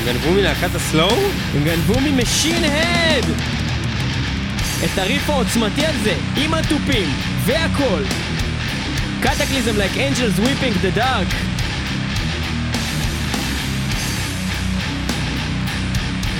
גנבו 0.05 0.31
מלהקת 0.31 0.75
הסלואו? 0.75 1.29
הם 1.55 1.63
גנבו 1.63 1.99
ממשין 1.99 2.63
הד! 2.63 3.25
את 4.85 4.97
הריף 4.97 5.29
העוצמתי 5.29 5.85
הזה, 5.85 6.15
עם 6.37 6.53
התופים, 6.53 7.09
והכל. 7.45 8.03
Kataklysm, 9.21 9.71
Like 9.75 9.97
Angels 9.97 10.39
Weeping 10.39 10.73
the 10.83 10.99
Dark. 10.99 11.62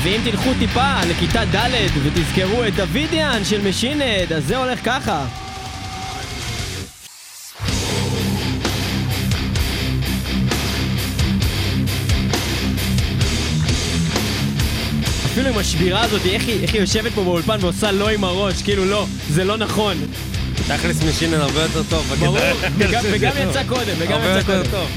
ואם 0.03 0.21
תלכו 0.23 0.49
טיפה 0.59 1.03
לכיתה 1.09 1.45
ד' 1.45 1.69
ותזכרו 2.03 2.63
את 2.63 2.75
Davidian 2.75 3.45
של 3.45 3.69
Machine 3.69 4.07
Head, 4.07 4.33
אז 4.35 4.45
זה 4.45 4.57
הולך 4.57 4.79
ככה. 4.85 5.25
אפילו 15.25 15.49
עם 15.49 15.57
השבירה 15.57 16.01
הזאת, 16.01 16.21
איך 16.25 16.47
היא, 16.47 16.61
איך 16.61 16.73
היא 16.73 16.81
יושבת 16.81 17.11
פה 17.11 17.23
באולפן 17.23 17.57
ועושה 17.61 17.91
לא 17.91 18.09
עם 18.09 18.23
הראש, 18.23 18.61
כאילו 18.61 18.85
לא, 18.85 19.05
זה 19.29 19.43
לא 19.43 19.57
נכון. 19.57 19.97
תכלס 20.67 21.03
משינן 21.03 21.33
הרבה 21.41 21.61
יותר 21.61 21.83
טוב. 21.89 22.13
ברור. 22.19 22.37
וגם, 22.77 23.03
וגם 23.11 23.31
יצא 23.49 23.63
קודם, 23.63 23.93
וגם 23.97 24.19
יצא 24.19 24.43
קודם. 24.45 24.63
טוב. 24.71 24.87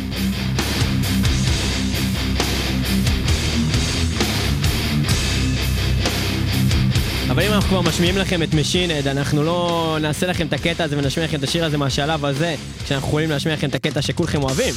אבל 7.37 7.45
אם 7.45 7.53
אנחנו 7.53 7.69
כבר 7.69 7.81
משמיעים 7.81 8.19
לכם 8.19 8.43
את 8.43 8.55
משינד, 8.55 9.09
אנחנו 9.09 9.43
לא 9.43 9.99
נעשה 10.01 10.27
לכם 10.27 10.47
את 10.47 10.53
הקטע 10.53 10.85
הזה 10.85 10.99
ונשמיע 10.99 11.27
לכם 11.27 11.39
את 11.39 11.43
השיר 11.43 11.65
הזה 11.65 11.79
מהשלב 11.79 12.25
הזה, 12.25 12.55
שאנחנו 12.89 13.09
יכולים 13.09 13.31
להשמיע 13.31 13.55
לכם 13.55 13.69
את 13.69 13.75
הקטע 13.75 14.03
שכולכם 14.03 14.43
אוהבים. 14.43 14.75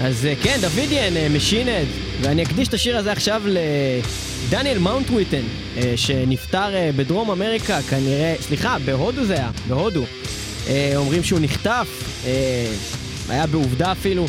אז 0.00 0.26
אה, 0.26 0.34
כן, 0.42 0.58
Davidian, 0.60 1.16
אה, 1.16 1.28
Machine 1.28 1.62
Head, 1.62 1.86
ואני 2.20 2.42
אקדיש 2.42 2.68
את 2.68 2.74
השיר 2.74 2.96
הזה 2.96 3.12
עכשיו 3.12 3.42
לדניאל 3.46 4.78
מאונטוויטן, 4.78 5.42
אה, 5.76 5.92
שנפטר 5.96 6.74
אה, 6.74 6.90
בדרום 6.96 7.30
אמריקה, 7.30 7.82
כנראה, 7.82 8.34
סליחה, 8.40 8.76
בהודו 8.84 9.24
זה 9.24 9.34
היה, 9.34 9.50
בהודו. 9.68 10.04
אה, 10.68 10.92
אומרים 10.96 11.24
שהוא 11.24 11.40
נחטף, 11.42 11.88
אה, 12.26 12.66
היה 13.28 13.46
בעובדה 13.46 13.92
אפילו. 13.92 14.26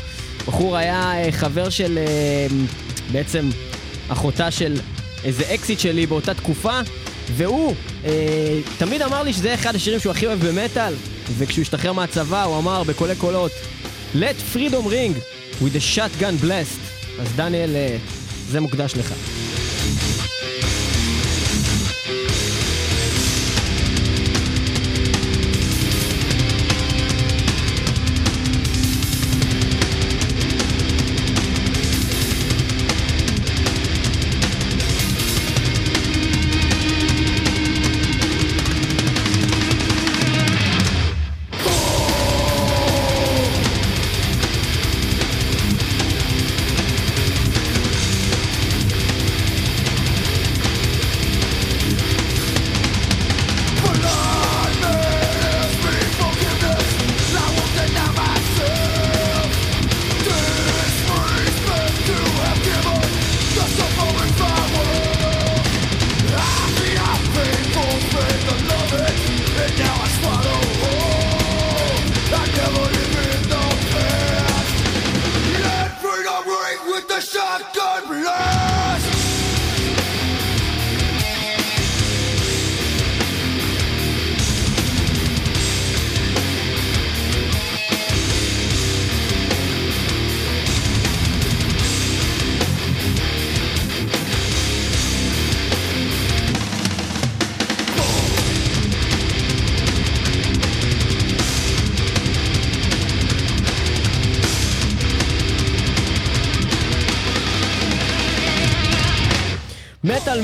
בחור 0.47 0.77
היה 0.77 1.23
אה, 1.23 1.31
חבר 1.31 1.69
של 1.69 1.97
אה, 1.97 2.47
בעצם 3.11 3.49
אחותה 4.09 4.51
של 4.51 4.73
איזה 5.23 5.43
אקסית 5.53 5.79
שלי 5.79 6.05
באותה 6.05 6.33
תקופה, 6.33 6.79
והוא 7.35 7.75
אה, 8.05 8.59
תמיד 8.77 9.01
אמר 9.01 9.23
לי 9.23 9.33
שזה 9.33 9.53
אחד 9.53 9.75
השירים 9.75 9.99
שהוא 9.99 10.11
הכי 10.11 10.27
אוהב 10.27 10.47
במטאל, 10.47 10.93
וכשהוא 11.37 11.61
השתחרר 11.61 11.93
מהצבא 11.93 12.43
הוא 12.43 12.57
אמר 12.57 12.83
בקולי 12.83 13.15
קולות, 13.15 13.51
Let 14.15 14.37
freedom 14.53 14.85
ring 14.87 15.13
with 15.61 15.75
a 15.75 15.81
shotgun 15.95 16.37
blast. 16.43 16.79
אז 17.19 17.27
דניאל, 17.35 17.75
אה, 17.75 17.97
זה 18.49 18.61
מוקדש 18.61 18.93
לך. 18.97 19.34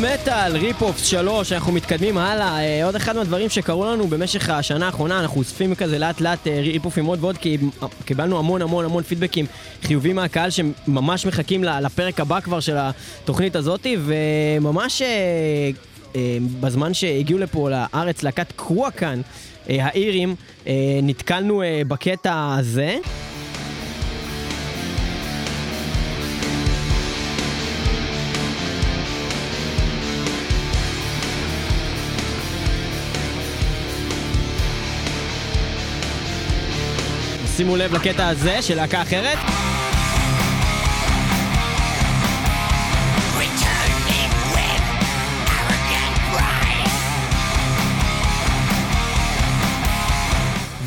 מטאל 0.01 0.57
ריפ-אופס 0.57 1.05
3, 1.05 1.51
אנחנו 1.51 1.71
מתקדמים 1.71 2.17
הלאה. 2.17 2.59
אה, 2.59 2.85
עוד 2.85 2.95
אחד 2.95 3.15
מהדברים 3.15 3.49
שקרו 3.49 3.85
לנו 3.85 4.07
במשך 4.07 4.49
השנה 4.49 4.85
האחרונה, 4.85 5.19
אנחנו 5.19 5.39
אוספים 5.39 5.75
כזה 5.75 5.99
לאט 5.99 6.21
לאט 6.21 6.47
אה, 6.47 6.61
ריפ-אופים 6.61 7.05
עוד 7.05 7.23
ועוד, 7.23 7.37
כי 7.37 7.57
קיבלנו 8.05 8.39
המון 8.39 8.61
המון 8.61 8.85
המון 8.85 9.03
פידבקים 9.03 9.45
חיובים 9.83 10.15
מהקהל 10.15 10.49
שממש 10.49 11.25
מחכים 11.25 11.63
לפרק 11.63 12.19
הבא 12.19 12.39
כבר 12.39 12.59
של 12.59 12.75
התוכנית 12.77 13.55
הזאת, 13.55 13.87
וממש 14.05 15.01
אה, 15.01 16.19
בזמן 16.59 16.93
שהגיעו 16.93 17.39
לפה 17.39 17.69
לארץ 17.69 18.23
להקת 18.23 18.51
קרואקן, 18.55 19.21
האירים, 19.69 20.35
נתקלנו 21.03 21.63
בקטע 21.87 22.55
הזה. 22.59 22.97
שימו 37.61 37.75
לב 37.75 37.93
לקטע 37.93 38.27
הזה 38.27 38.61
של 38.61 38.75
להקה 38.75 39.01
אחרת. 39.01 39.37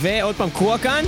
ועוד 0.01 0.37
פעם 0.37 0.51
קרוע 0.51 0.79
כאן. 0.79 1.05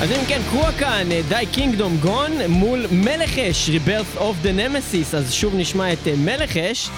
אז 0.00 0.10
אם 0.10 0.24
כן, 0.28 0.40
קרוע 0.50 0.72
כאן, 0.72 1.08
די 1.28 1.44
קינגדום 1.52 1.96
גון 1.96 2.32
מול 2.48 2.86
מלך 2.90 3.38
אש, 3.38 3.70
Rebirth 3.70 4.18
of 4.18 4.46
the 4.46 4.58
Nemesis, 4.58 5.16
אז 5.16 5.32
שוב 5.32 5.54
נשמע 5.56 5.92
את 5.92 6.08
אה, 6.08 6.14
מלך 6.16 6.56
אש. 6.56 6.90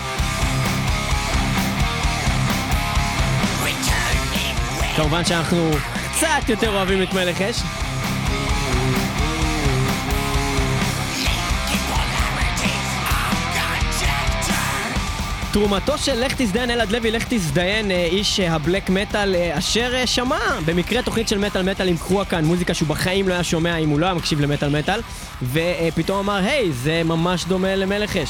כמובן 4.96 5.24
שאנחנו 5.24 5.70
קצת 6.12 6.48
יותר 6.48 6.70
אוהבים 6.70 7.02
את 7.02 7.14
מלך 7.14 7.40
אש. 7.40 7.62
תרומתו 15.52 15.98
של 15.98 16.24
לך 16.24 16.34
תזדיין 16.36 16.70
אלעד 16.70 16.92
לוי, 16.92 17.10
לך 17.10 17.24
תזדיין, 17.28 17.90
אה, 17.90 18.04
איש 18.04 18.40
אה, 18.40 18.54
הבלק 18.54 18.90
מטאל, 18.90 19.34
אה, 19.34 19.58
אשר 19.58 20.06
שמע 20.06 20.38
במקרה 20.64 21.02
תוכנית 21.02 21.28
של 21.28 21.38
מטאל 21.38 21.70
מטאל 21.70 21.88
עם 21.88 21.96
קרוע 21.96 22.24
כאן, 22.24 22.44
מוזיקה 22.44 22.74
שהוא 22.74 22.88
בחיים 22.88 23.28
לא 23.28 23.34
היה 23.34 23.44
שומע 23.44 23.76
אם 23.76 23.88
הוא 23.88 24.00
לא 24.00 24.06
היה 24.06 24.14
מקשיב 24.14 24.40
למטאל 24.40 24.78
מטאל, 24.78 25.00
ופתאום 25.52 26.18
אמר, 26.18 26.36
היי, 26.36 26.72
זה 26.72 27.02
ממש 27.04 27.44
דומה 27.44 27.76
למלך 27.76 28.16
אש. 28.16 28.28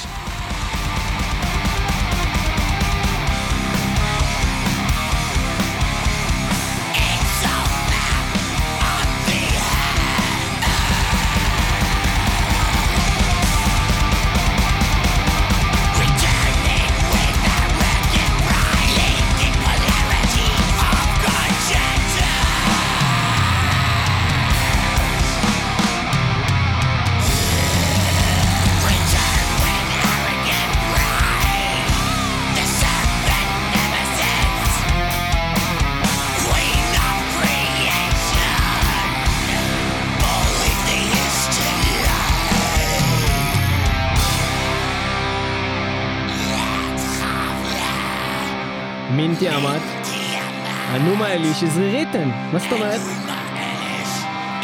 הנומה 51.37 51.49
אליש 51.49 51.65
זריריתן. 51.65 52.31
מה 52.53 52.59
זאת 52.59 52.73
אומרת? 52.73 53.01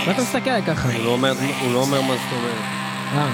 מה 0.07 0.13
אתה 0.13 0.23
מסתכל 0.23 0.51
עליי 0.51 0.63
ככה? 0.63 0.89
הוא 0.93 1.05
לא 1.05 1.09
אומר- 1.11 1.33
הוא 1.61 1.73
לא 1.73 1.79
אומר 1.79 2.01
מה 2.03 2.15
זאת 2.15 2.33
אומרת. 2.33 3.33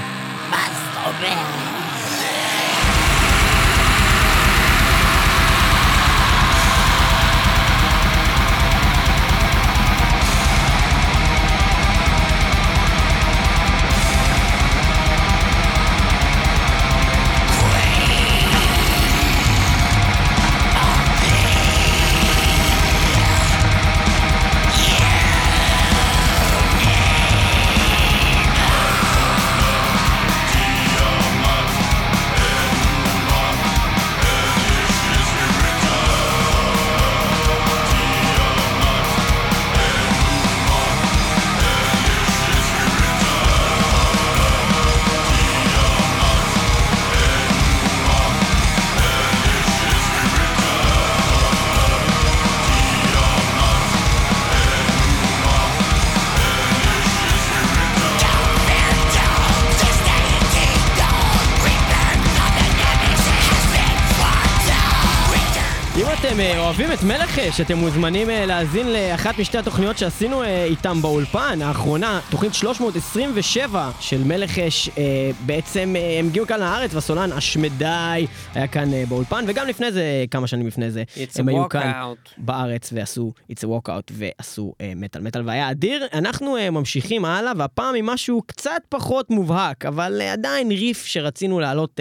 אוהבים 67.38 67.50
את 67.50 67.54
מלך 67.54 67.54
אש, 67.54 67.60
אתם 67.60 67.78
מוזמנים 67.78 68.30
אה, 68.30 68.46
להאזין 68.46 68.92
לאחת 68.92 69.38
משתי 69.38 69.58
התוכניות 69.58 69.98
שעשינו 69.98 70.42
אה, 70.42 70.64
איתם 70.64 71.02
באולפן. 71.02 71.58
האחרונה, 71.62 72.20
תוכנית 72.30 72.54
327 72.54 73.90
של 74.00 74.24
מלך 74.24 74.58
אש, 74.58 74.88
אה, 74.88 75.30
בעצם 75.46 75.94
הם 76.18 76.26
הגיעו 76.26 76.46
כאן 76.46 76.60
לארץ, 76.60 76.94
והסולן 76.94 77.32
אשמדי 77.32 78.26
היה 78.54 78.66
כאן 78.66 78.90
באולפן, 79.08 79.44
וגם 79.48 79.66
לפני 79.66 79.92
זה, 79.92 80.24
כמה 80.30 80.46
שנים 80.46 80.66
לפני 80.66 80.90
זה, 80.90 81.02
It's 81.14 81.40
הם 81.40 81.48
היו 81.48 81.68
כאן. 81.68 82.12
בארץ 82.38 82.90
ועשו 82.92 83.32
It's 83.52 83.64
a 83.64 83.66
Walkout 83.66 84.12
ועשו 84.12 84.72
מטאל 84.96 85.22
מטאל, 85.22 85.42
והיה 85.48 85.70
אדיר. 85.70 86.06
אנחנו 86.12 86.56
ממשיכים 86.72 87.24
הלאה, 87.24 87.52
והפעם 87.56 87.94
עם 87.94 88.06
משהו 88.06 88.42
קצת 88.46 88.82
פחות 88.88 89.30
מובהק, 89.30 89.86
אבל 89.86 90.22
עדיין 90.22 90.70
ריף 90.70 91.04
שרצינו 91.04 91.60
להעלות 91.60 92.00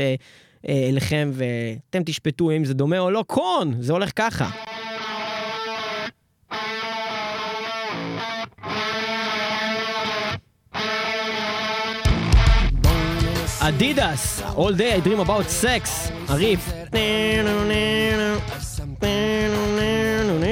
אליכם, 0.70 1.32
ואתם 1.34 2.04
תשפטו 2.06 2.52
אם 2.52 2.66
זה 2.66 2.74
דומה 2.74 3.00
או 3.00 3.12
לא. 3.12 3.24
קורן, 3.28 3.72
זה 3.80 3.94
הולך 3.94 4.12
ככה. 4.16 4.50
אדידס, 13.68 14.42
All 14.56 14.78
Day 14.78 15.04
I 15.04 15.08
Dream 15.08 15.28
About 15.28 15.64
Sex, 15.64 16.12
הריף. 16.28 16.70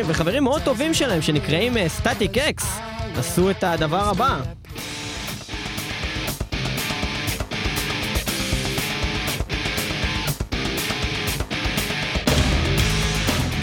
וחברים 0.05 0.43
מאוד 0.43 0.61
טובים 0.61 0.93
שלהם 0.93 1.21
שנקראים 1.21 1.87
סטטיק 1.87 2.37
אקס, 2.37 2.79
עשו 3.17 3.49
את 3.49 3.63
הדבר 3.63 4.09
הבא. 4.09 4.37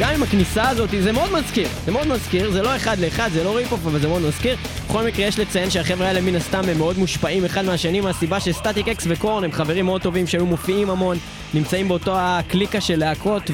גם 0.02 0.10
עם 0.14 0.22
הכניסה 0.22 0.68
הזאת, 0.68 0.90
זה 1.02 1.12
מאוד 1.12 1.32
מזכיר, 1.32 1.68
זה 1.86 1.92
מאוד 1.92 2.06
מזכיר, 2.06 2.50
זה 2.50 2.62
לא 2.62 2.76
אחד 2.76 2.98
לאחד, 2.98 3.30
זה 3.32 3.44
לא 3.44 3.56
rip-off, 3.56 3.80
אבל 3.86 3.98
זה 3.98 4.08
מאוד 4.08 4.22
מזכיר. 4.22 4.56
בכל 4.88 5.06
מקרה, 5.06 5.26
יש 5.26 5.38
לציין 5.38 5.70
שהחבר'ה 5.70 6.06
האלה 6.06 6.20
מן 6.20 6.34
הסתם 6.34 6.62
הם 6.68 6.78
מאוד 6.78 6.98
מושפעים 6.98 7.44
אחד 7.44 7.64
מהשני, 7.64 8.00
מהסיבה 8.00 8.40
ש 8.40 8.88
Static-X 8.88 9.04
ו 9.08 9.16
Korn 9.16 9.44
הם 9.44 9.52
חברים 9.52 9.84
מאוד 9.84 10.02
טובים 10.02 10.26
שהיו 10.26 10.46
מופיעים 10.46 10.90
המון, 10.90 11.16
נמצאים 11.54 11.88
באותו 11.88 12.12
הקליקה 12.16 12.80
של 12.80 12.98
להקות, 12.98 13.50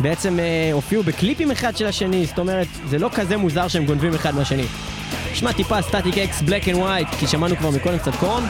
ובעצם 0.00 0.38
אה, 0.40 0.70
הופיעו 0.72 1.02
בקליפים 1.02 1.50
אחד 1.50 1.76
של 1.76 1.86
השני, 1.86 2.26
זאת 2.26 2.38
אומרת, 2.38 2.66
זה 2.88 2.98
לא 2.98 3.10
כזה 3.14 3.36
מוזר 3.36 3.68
שהם 3.68 3.86
גונבים 3.86 4.14
אחד 4.14 4.34
מהשני. 4.34 4.64
נשמע 5.32 5.52
טיפה 5.52 5.82
Static-X 5.82 6.42
Black 6.42 6.68
and 6.68 6.76
White, 6.76 7.08
כי 7.18 7.26
שמענו 7.26 7.56
כבר 7.56 7.70
מקודם 7.70 7.98
קצת 7.98 8.14
Korn. 8.14 8.42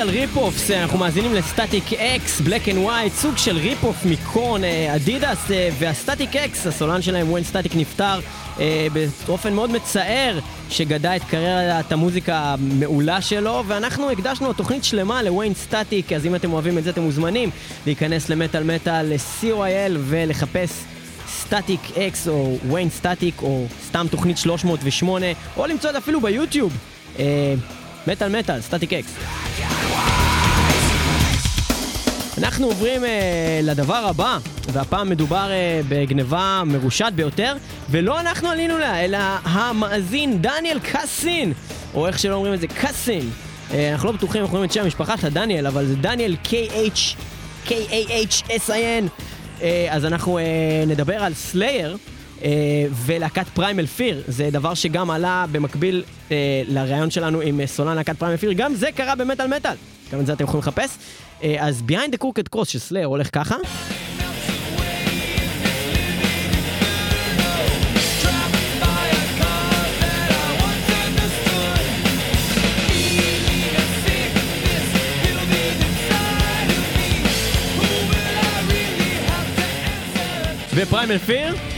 metal 0.00 0.10
rip-offs, 0.10 0.70
אנחנו 0.70 0.98
מאזינים 0.98 1.34
ל 1.34 1.92
Static-X, 1.92 2.40
Black 2.40 2.68
and 2.68 2.78
White, 2.78 3.12
סוג 3.12 3.36
של 3.36 3.56
rip-off 3.56 4.04
מ 4.04 4.14
Korn, 4.14 4.64
אה, 4.64 4.94
Adidas 4.94 5.50
אה, 5.50 5.68
וה 5.78 6.36
Static-X, 6.36 6.66
הסולן 6.66 7.02
שלהם 7.02 7.30
Wayne 7.30 7.44
Static 7.44 7.76
נפטר 7.76 8.20
אה, 8.60 8.86
באופן 9.26 9.52
מאוד 9.52 9.70
מצער, 9.70 10.38
שגדע 10.70 11.16
את 11.16 11.24
קריירת 11.24 11.92
המוזיקה 11.92 12.36
המעולה 12.36 13.20
שלו, 13.20 13.64
ואנחנו 13.66 14.10
הקדשנו 14.10 14.52
תוכנית 14.52 14.84
שלמה 14.84 15.22
ל 15.22 15.27
Wayne 15.27 15.54
Static, 15.54 16.12
אז 16.12 16.26
אם 16.26 16.34
אתם 16.34 16.52
אוהבים 16.52 16.78
את 16.78 16.84
זה 16.84 16.90
אתם 16.90 17.02
מוזמנים 17.02 17.50
להיכנס 17.86 18.28
למטאל 18.28 18.74
מטאל, 18.74 19.14
ל-co.il 19.14 19.92
ולחפש 19.96 20.70
Static-X 21.28 22.28
או 22.28 22.58
Wayne 22.66 22.90
Static 22.90 23.42
או 23.42 23.66
סתם 23.86 24.06
תוכנית 24.10 24.38
308, 24.38 25.26
או 25.56 25.66
למצוא 25.66 25.90
את 25.90 25.94
אפילו 25.94 26.20
ביוטיוב. 26.20 26.76
מטאל 28.06 28.38
מטאל, 28.38 28.60
סטטיק 28.60 28.92
אקס. 28.92 29.49
אנחנו 32.42 32.66
עוברים 32.66 33.04
אה, 33.04 33.60
לדבר 33.62 33.94
הבא, 33.94 34.38
והפעם 34.72 35.08
מדובר 35.08 35.50
אה, 35.50 35.80
בגניבה 35.88 36.62
מרושעת 36.66 37.14
ביותר, 37.14 37.56
ולא 37.90 38.20
אנחנו 38.20 38.48
עלינו 38.48 38.78
לה, 38.78 39.04
אלא 39.04 39.18
המאזין 39.42 40.42
דניאל 40.42 40.78
קאסין, 40.78 41.52
או 41.94 42.06
איך 42.06 42.18
שלא 42.18 42.34
אומרים 42.34 42.54
את 42.54 42.60
זה, 42.60 42.66
קאסין. 42.66 43.30
אה, 43.72 43.92
אנחנו 43.92 44.08
לא 44.08 44.14
בטוחים, 44.16 44.40
אנחנו 44.40 44.56
רואים 44.56 44.68
את 44.68 44.74
שם 44.74 44.82
המשפחה 44.82 45.16
שלך, 45.16 45.24
דניאל, 45.24 45.66
אבל 45.66 45.86
זה 45.86 45.96
דניאל 45.96 46.36
K-H, 46.44 47.16
K-A-H-S-I-N. 47.66 49.22
אה, 49.62 49.88
אז 49.90 50.04
אנחנו 50.04 50.38
אה, 50.38 50.44
נדבר 50.86 51.22
על 51.24 51.34
Slayer. 51.34 51.96
אה, 52.44 52.50
ולהקת 52.92 53.48
Primal 53.54 53.86
Fear, 53.86 54.22
זה 54.28 54.48
דבר 54.52 54.74
שגם 54.74 55.10
עלה 55.10 55.44
במקביל 55.52 56.04
אה, 56.30 56.62
לראיון 56.68 57.10
שלנו 57.10 57.40
עם 57.40 57.60
אה, 57.60 57.66
סולן 57.66 57.96
להקת 57.96 58.16
Primal 58.16 58.36
Fear, 58.36 58.52
גם 58.52 58.74
זה 58.74 58.88
קרה 58.94 59.14
במטאל 59.14 59.46
מטאל, 59.56 59.74
גם 60.12 60.20
את 60.20 60.26
זה 60.26 60.32
אתם 60.32 60.44
יכולים 60.44 60.60
לחפש. 60.60 60.90
אה, 61.42 61.56
אז 61.66 61.82
Behind 61.88 62.14
the 62.14 62.24
Crooked 62.24 62.56
Cross 62.56 62.64
של 62.64 62.78
Slayer 62.78 63.06
הולך 63.06 63.28
ככה. 63.32 63.56
ו 80.74 80.80
Primal 80.80 81.18
Fear? 81.18 81.69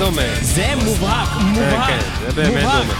דומה. 0.00 0.22
זה 0.40 0.66
מובהק, 0.84 1.28
כן, 1.28 1.44
מובהק, 1.44 1.88
כן, 1.88 1.98
זה 2.26 2.32
באמת. 2.32 2.62
דומה. 2.62 2.94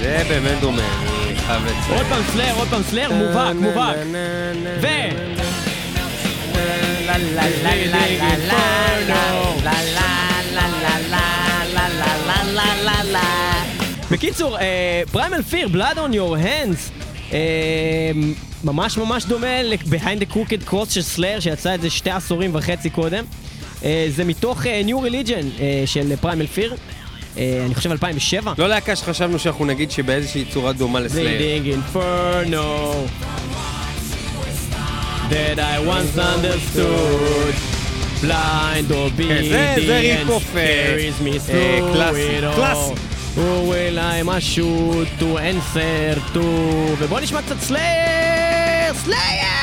זה 0.00 0.24
באמת 0.28 0.60
דומה, 0.60 0.82
אני 1.26 1.36
חייב 1.36 1.64
לציין. 1.64 1.98
עוד 1.98 2.06
פעם 2.08 2.22
Slayer, 2.32 2.54
עוד 2.54 2.68
פעם 2.68 2.82
Slayer, 2.82 3.12
מובהק, 3.12 3.56
מובהק. 3.56 3.96
ו... 4.82 4.86
בקיצור, 14.10 14.58
Primal 15.12 15.42
Fear, 15.42 15.68
Blood 15.68 15.96
on 15.96 16.14
Your 16.14 16.44
Hands, 16.44 16.92
אה, 17.32 17.38
ממש 18.64 18.98
ממש 18.98 19.24
דומה 19.24 19.62
ל-Behind 19.62 20.22
the 20.22 20.34
Crooked 20.34 20.70
Cross 20.70 20.90
של 20.90 21.02
Slayer, 21.02 21.40
שיצא 21.40 21.74
את 21.74 21.80
זה 21.80 21.90
שתי 21.90 22.10
עשורים 22.10 22.50
וחצי 22.54 22.90
קודם. 22.90 23.24
אה, 23.84 24.06
זה 24.08 24.24
מתוך 24.24 24.66
אה, 24.66 24.82
New 24.86 25.04
Religion 25.10 25.60
אה, 25.60 25.82
של 25.86 26.16
Primal 26.20 26.46
Fear, 26.46 26.74
אני 27.36 27.74
חושב 27.74 27.90
2007. 27.90 28.52
לא 28.58 28.68
להקה 28.68 28.96
שחשבנו 28.96 29.38
שאנחנו 29.38 29.64
נגיד 29.64 29.90
שבאיזושהי 29.90 30.44
צורה 30.44 30.72
דומה 30.72 31.00
ל 31.00 31.08
Slayer. 31.08 31.62
Bleeding 31.62 31.96
Inferno 31.96 32.58
That 35.30 35.58
I 35.58 35.78
once 35.86 36.16
understood 36.18 37.54
Blind 38.22 38.90
obedience 38.90 40.42
carries 40.52 41.20
me 41.20 41.32
אה, 41.34 41.78
through 41.78 41.92
קלאסי, 41.92 42.38
it 42.38 42.44
all. 42.44 42.56
קלאסי. 42.56 42.92
Who 43.36 43.70
will 43.70 43.98
I 43.98 44.22
must 44.22 44.46
shoot 44.56 45.20
to 45.20 45.38
answer 45.38 46.34
to 46.34 46.38
ובוא 46.98 47.20
נשמע 47.20 47.42
קצת 47.42 47.60
סלייר! 47.60 48.94
סלייר! 48.94 49.57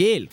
מגעיל. 0.00 0.26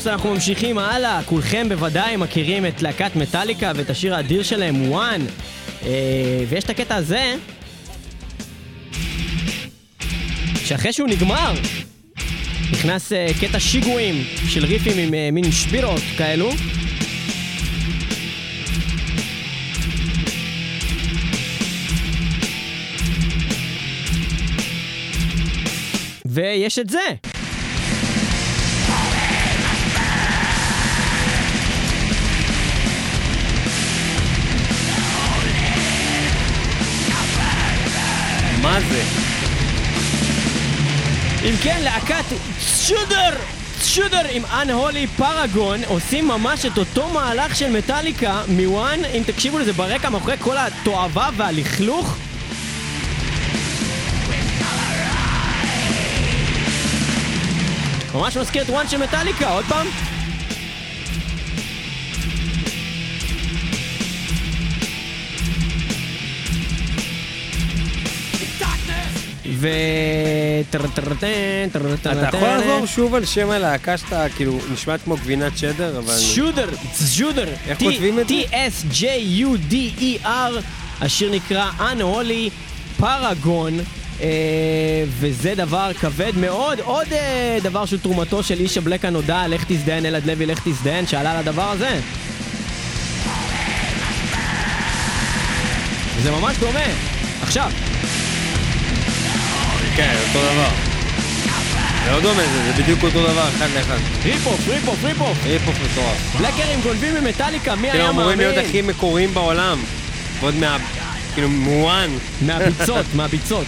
ריפופס, 0.00 0.12
אנחנו 0.12 0.34
ממשיכים 0.34 0.78
הלאה. 0.78 1.22
כולכם 1.22 1.68
בוודאי 1.68 2.16
מכירים 2.16 2.66
את 2.66 2.82
להקת 2.82 3.16
מטאליקה 3.16 3.72
ואת 3.76 3.90
השיר 3.90 4.14
האדיר 4.14 4.42
שלהם, 4.42 4.90
וואן. 4.90 5.20
אה, 5.82 6.44
ויש 6.48 6.64
את 6.64 6.70
הקטע 6.70 6.96
הזה, 6.96 7.34
שאחרי 10.64 10.92
שהוא 10.92 11.08
נגמר, 11.08 11.52
נכנס 12.72 13.12
אה, 13.12 13.26
קטע 13.40 13.60
שיגועים 13.60 14.24
של 14.48 14.64
ריפים 14.64 14.98
עם 14.98 15.14
אה, 15.14 15.28
מין 15.32 15.52
שבירות 15.52 16.02
כאלו. 16.18 16.50
ויש 26.26 26.78
את 26.78 26.90
זה. 26.90 27.29
מה 38.62 38.80
זה? 38.80 39.02
אם 41.44 41.54
כן, 41.62 41.80
להקת 41.82 42.24
צ'ודר! 42.86 43.36
צ'ודר 43.80 44.22
עם 44.30 44.44
Unholy 44.44 45.20
Paragon 45.20 45.86
עושים 45.86 46.28
ממש 46.28 46.66
את 46.66 46.78
אותו 46.78 47.08
מהלך 47.08 47.56
של 47.56 47.70
מטאליקה 47.70 48.42
מוואן, 48.48 49.04
אם 49.04 49.22
תקשיבו 49.26 49.58
לזה 49.58 49.72
ברקע, 49.72 50.10
מאחורי 50.10 50.36
כל 50.38 50.56
התועבה 50.58 51.28
והלכלוך. 51.36 52.16
ממש 58.14 58.36
מזכיר 58.36 58.62
את 58.62 58.70
וואן 58.70 58.88
של 58.88 58.98
מטאליקה, 58.98 59.50
עוד 59.50 59.64
פעם. 59.68 59.86
ו... 69.60 69.68
אתה 70.70 70.78
יכול 72.36 72.48
לחזור 72.48 72.86
שוב 72.86 73.14
על 73.14 73.24
שם 73.24 73.50
הלהקה 73.50 73.96
שאתה, 73.96 74.26
כאילו, 74.36 74.58
נשמעת 74.72 75.00
כמו 75.04 75.16
גבינת 75.16 75.58
שדר, 75.58 75.98
אבל... 75.98 76.18
שודר, 76.18 76.68
שודר. 77.16 77.48
איך 77.66 77.78
כותבים 77.78 78.18
את 78.18 78.28
זה? 78.28 78.34
T-S-J-U-D-E-R. 78.34 80.26
השיר 81.00 81.30
נקרא 81.32 81.70
Unholy 81.78 82.50
Paragon. 83.02 83.72
אה, 84.20 85.04
וזה 85.18 85.54
דבר 85.56 85.90
כבד 86.00 86.32
מאוד. 86.36 86.80
עוד 86.80 87.06
אה, 87.12 87.58
דבר 87.62 87.86
שהוא 87.86 88.00
תרומתו 88.00 88.42
של 88.42 88.60
איש 88.60 88.78
הבלק 88.78 89.04
הנודע, 89.04 89.48
לך 89.48 89.64
תזדיין 89.68 90.06
אלעד 90.06 90.26
לוי, 90.26 90.46
לך 90.46 90.68
תזדיין, 90.68 91.06
שעלה 91.06 91.32
על 91.32 91.36
הדבר 91.36 91.70
הזה. 91.70 92.00
זה 96.22 96.30
ממש 96.30 96.56
דומה. 96.58 96.86
עכשיו, 97.42 97.70
כן, 100.00 100.14
אותו 100.28 100.38
דבר. 100.52 100.68
זה 102.04 102.10
לא 102.10 102.20
דומה, 102.20 102.42
זה 102.42 102.72
זה 102.72 102.82
בדיוק 102.82 103.02
אותו 103.02 103.22
דבר, 103.22 103.48
אחד 103.48 103.66
לאחד. 103.74 103.96
ריפוף, 104.24 104.68
ריפוף, 104.68 105.04
ריפוף. 105.04 105.38
היפ-הופ 105.44 105.76
מטורף. 105.84 106.36
בלקרים 106.38 106.80
גונבים 106.80 107.14
ממטאליקה, 107.14 107.74
מי 107.74 107.90
כאילו, 107.90 108.04
היה 108.04 108.12
מאמין? 108.12 108.20
אמורים 108.20 108.38
להיות 108.38 108.66
הכי 108.66 108.82
מקוריים 108.82 109.34
בעולם. 109.34 109.78
ועוד 110.40 110.54
מה... 110.54 110.76
כאילו, 111.34 111.48
מואן. 111.48 112.10
מהביצות, 112.46 113.06
מהביצות. 113.16 113.66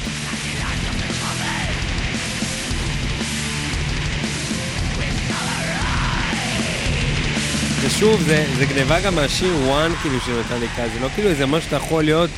ושוב, 7.81 8.23
זה 8.23 8.45
זה 8.59 8.67
גניבה 8.67 9.01
גם 9.01 9.15
מהשיר 9.15 9.57
וואן, 9.57 9.93
כאילו, 10.03 10.21
של 10.27 10.41
מטאליקה. 10.41 10.83
זה 10.95 11.01
לא 11.01 11.09
כאילו 11.15 11.29
איזה 11.29 11.47
משהו 11.47 11.63
שאתה 11.63 11.77
יכול 11.77 12.05
להיות, 12.05 12.31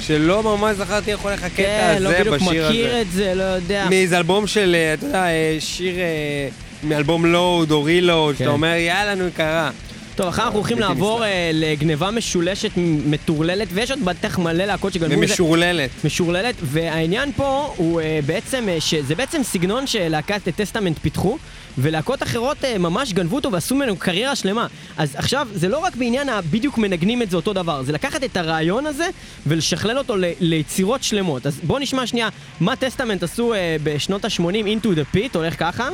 שלא 0.00 0.42
ממש 0.42 0.76
זכרתי 0.76 1.12
איך 1.12 1.20
הולך 1.20 1.44
הקטע 1.44 1.62
כן, 1.62 1.96
לא 2.00 2.08
הזה 2.08 2.18
בדיוק 2.20 2.34
בשיר 2.34 2.68
מכיר 2.68 2.86
הזה. 2.88 3.00
את 3.00 3.12
זה, 3.12 3.34
לא 3.34 3.42
יודע. 3.42 3.86
מאיזה 3.90 4.16
אלבום 4.16 4.46
של, 4.46 4.74
אה, 4.78 4.94
אתה 4.94 5.06
יודע, 5.06 5.24
אה, 5.24 5.56
שיר 5.58 5.98
אה, 5.98 6.48
מאלבום 6.82 7.26
לואוד 7.26 7.70
או 7.70 7.82
רילואוד, 7.84 8.34
כן. 8.34 8.38
שאתה 8.38 8.50
אומר, 8.50 8.74
יאללה, 8.74 9.14
נו, 9.14 9.24
קרה. 9.36 9.70
טוב, 10.20 10.28
עכשיו 10.28 10.44
אנחנו 10.44 10.58
הולכים 10.58 10.78
לעבור. 10.78 11.24
אה, 11.24 11.50
לגניבה 11.54 12.10
משולשת 12.10 12.70
מטורללת, 13.06 13.68
ויש 13.72 13.90
עוד 13.90 14.04
בטח 14.04 14.38
מלא 14.38 14.64
להקות 14.64 14.92
שגנבו 14.92 15.20
מזה. 15.20 15.32
ומשורללת. 15.32 15.90
משורללת, 16.04 16.54
והעניין 16.62 17.32
פה 17.32 17.74
הוא 17.76 18.00
אה, 18.00 18.20
בעצם, 18.26 18.68
אה, 18.68 18.80
שזה 18.80 19.14
בעצם 19.14 19.42
סגנון 19.42 19.86
שלהקת 19.86 20.48
Testament 20.56 20.98
פיתחו, 20.98 21.38
ולהקות 21.78 22.22
אחרות 22.22 22.56
ממש 22.78 23.12
גנבו 23.12 23.36
אותו 23.36 23.52
ועשו 23.52 23.74
ממנו 23.74 23.96
קריירה 23.96 24.36
שלמה. 24.36 24.66
אז 24.96 25.14
עכשיו, 25.16 25.48
זה 25.54 25.68
לא 25.68 25.78
רק 25.78 25.96
בעניין 25.96 26.28
הבדיוק 26.28 26.78
מנגנים 26.78 27.22
את 27.22 27.30
זה 27.30 27.36
אותו 27.36 27.52
דבר, 27.52 27.82
זה 27.82 27.92
לקחת 27.92 28.24
את 28.24 28.36
הרעיון 28.36 28.86
הזה 28.86 29.06
ולשכלל 29.46 29.98
אותו 29.98 30.16
ל- 30.16 30.24
ליצירות 30.40 31.02
שלמות. 31.02 31.46
אז 31.46 31.60
בואו 31.62 31.78
נשמע 31.78 32.06
שנייה 32.06 32.28
מה 32.60 32.76
Testament 32.76 33.22
עשו 33.22 33.54
אה, 33.54 33.76
בשנות 33.82 34.24
ה-80, 34.24 34.42
Into 34.82 34.86
the 34.86 35.16
Pit, 35.16 35.34
הולך 35.34 35.54
ככה. 35.58 35.88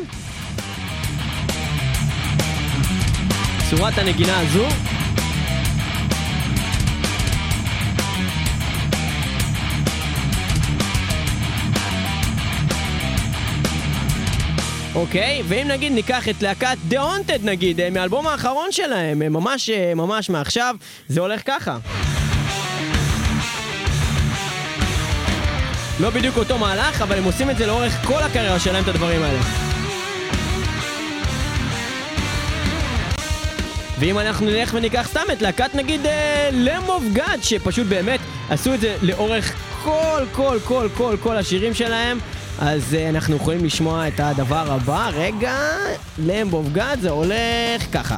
צורת 3.70 3.98
הנגינה 3.98 4.40
הזו. 4.40 4.66
אוקיי, 14.94 15.42
ואם 15.48 15.68
נגיד 15.68 15.92
ניקח 15.92 16.28
את 16.28 16.42
להקת 16.42 16.76
The 16.90 16.94
Haunted 16.94 17.44
נגיד, 17.44 17.80
אה, 17.80 17.90
מהאלבום 17.90 18.26
האחרון 18.26 18.72
שלהם, 18.72 19.22
אה, 19.22 19.28
ממש 19.28 19.70
אה, 19.70 19.94
ממש 19.94 20.30
מעכשיו, 20.30 20.76
זה 21.08 21.20
הולך 21.20 21.42
ככה. 21.44 21.78
לא 26.00 26.10
בדיוק 26.10 26.36
אותו 26.36 26.58
מהלך, 26.58 27.02
אבל 27.02 27.18
הם 27.18 27.24
עושים 27.24 27.50
את 27.50 27.56
זה 27.56 27.66
לאורך 27.66 27.92
כל 28.04 28.22
הקריירה 28.22 28.58
שלהם, 28.58 28.84
את 28.84 28.88
הדברים 28.88 29.22
האלה. 29.22 29.65
ואם 33.98 34.18
אנחנו 34.18 34.46
נלך 34.46 34.70
וניקח 34.74 35.08
סתם 35.10 35.24
את 35.32 35.42
להקת 35.42 35.74
נגיד 35.74 36.00
Lamb 36.52 36.88
of 36.88 37.04
God, 37.12 37.42
שפשוט 37.42 37.86
באמת 37.86 38.20
עשו 38.50 38.74
את 38.74 38.80
זה 38.80 38.96
לאורך 39.02 39.54
כל 39.84 40.24
כל 40.32 40.58
כל 40.64 40.88
כל 40.96 41.16
כל 41.22 41.36
השירים 41.36 41.74
שלהם, 41.74 42.18
אז 42.58 42.82
אה, 42.92 43.10
אנחנו 43.10 43.36
יכולים 43.36 43.64
לשמוע 43.64 44.08
את 44.08 44.20
הדבר 44.20 44.72
הבא. 44.72 45.10
רגע, 45.12 45.58
Lamb 46.18 46.54
of 46.54 46.66
God 46.72 47.00
זה 47.00 47.10
הולך 47.10 47.86
ככה. 47.92 48.16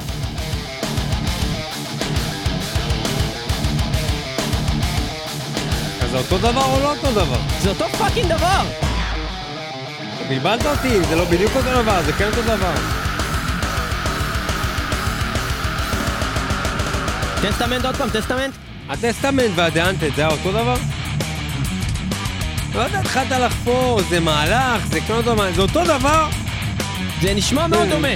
זה 6.11 6.17
אותו 6.17 6.37
דבר 6.37 6.63
או 6.63 6.79
לא 6.79 6.91
אותו 6.95 7.11
דבר? 7.11 7.39
זה 7.61 7.69
אותו 7.69 7.85
fucking 7.89 8.27
דבר! 8.27 8.63
בלבלת 10.29 10.65
אותי, 10.65 11.03
זה 11.03 11.15
לא 11.15 11.25
בדיוק 11.25 11.51
אותו 11.55 11.81
דבר, 11.81 12.01
זה 12.05 12.13
כן 12.13 12.27
אותו 12.27 12.41
דבר. 12.41 13.08
Testament 17.41 17.85
עוד 17.85 17.95
פעם, 17.95 18.09
Testament? 18.09 18.53
ה 18.89 18.95
Testament 18.95 19.51
ו 19.55 19.61
The 19.61 19.77
Haunted 19.77 20.15
זה 20.15 20.21
היה 20.21 20.31
אותו 20.31 20.51
דבר? 20.51 20.75
לא 22.75 22.79
יודע, 22.79 22.99
התחלת 22.99 23.31
לחפור, 23.31 24.01
זה 24.09 24.19
מהלך, 24.19 24.85
זה 24.87 25.01
כן 25.01 25.13
אותו 25.13 25.35
מה- 25.35 25.51
זה 25.51 25.61
אותו 25.61 25.83
דבר. 25.83 26.27
זה 27.21 27.33
נשמע 27.33 27.67
מאוד 27.67 27.87
דומה. 27.89 28.07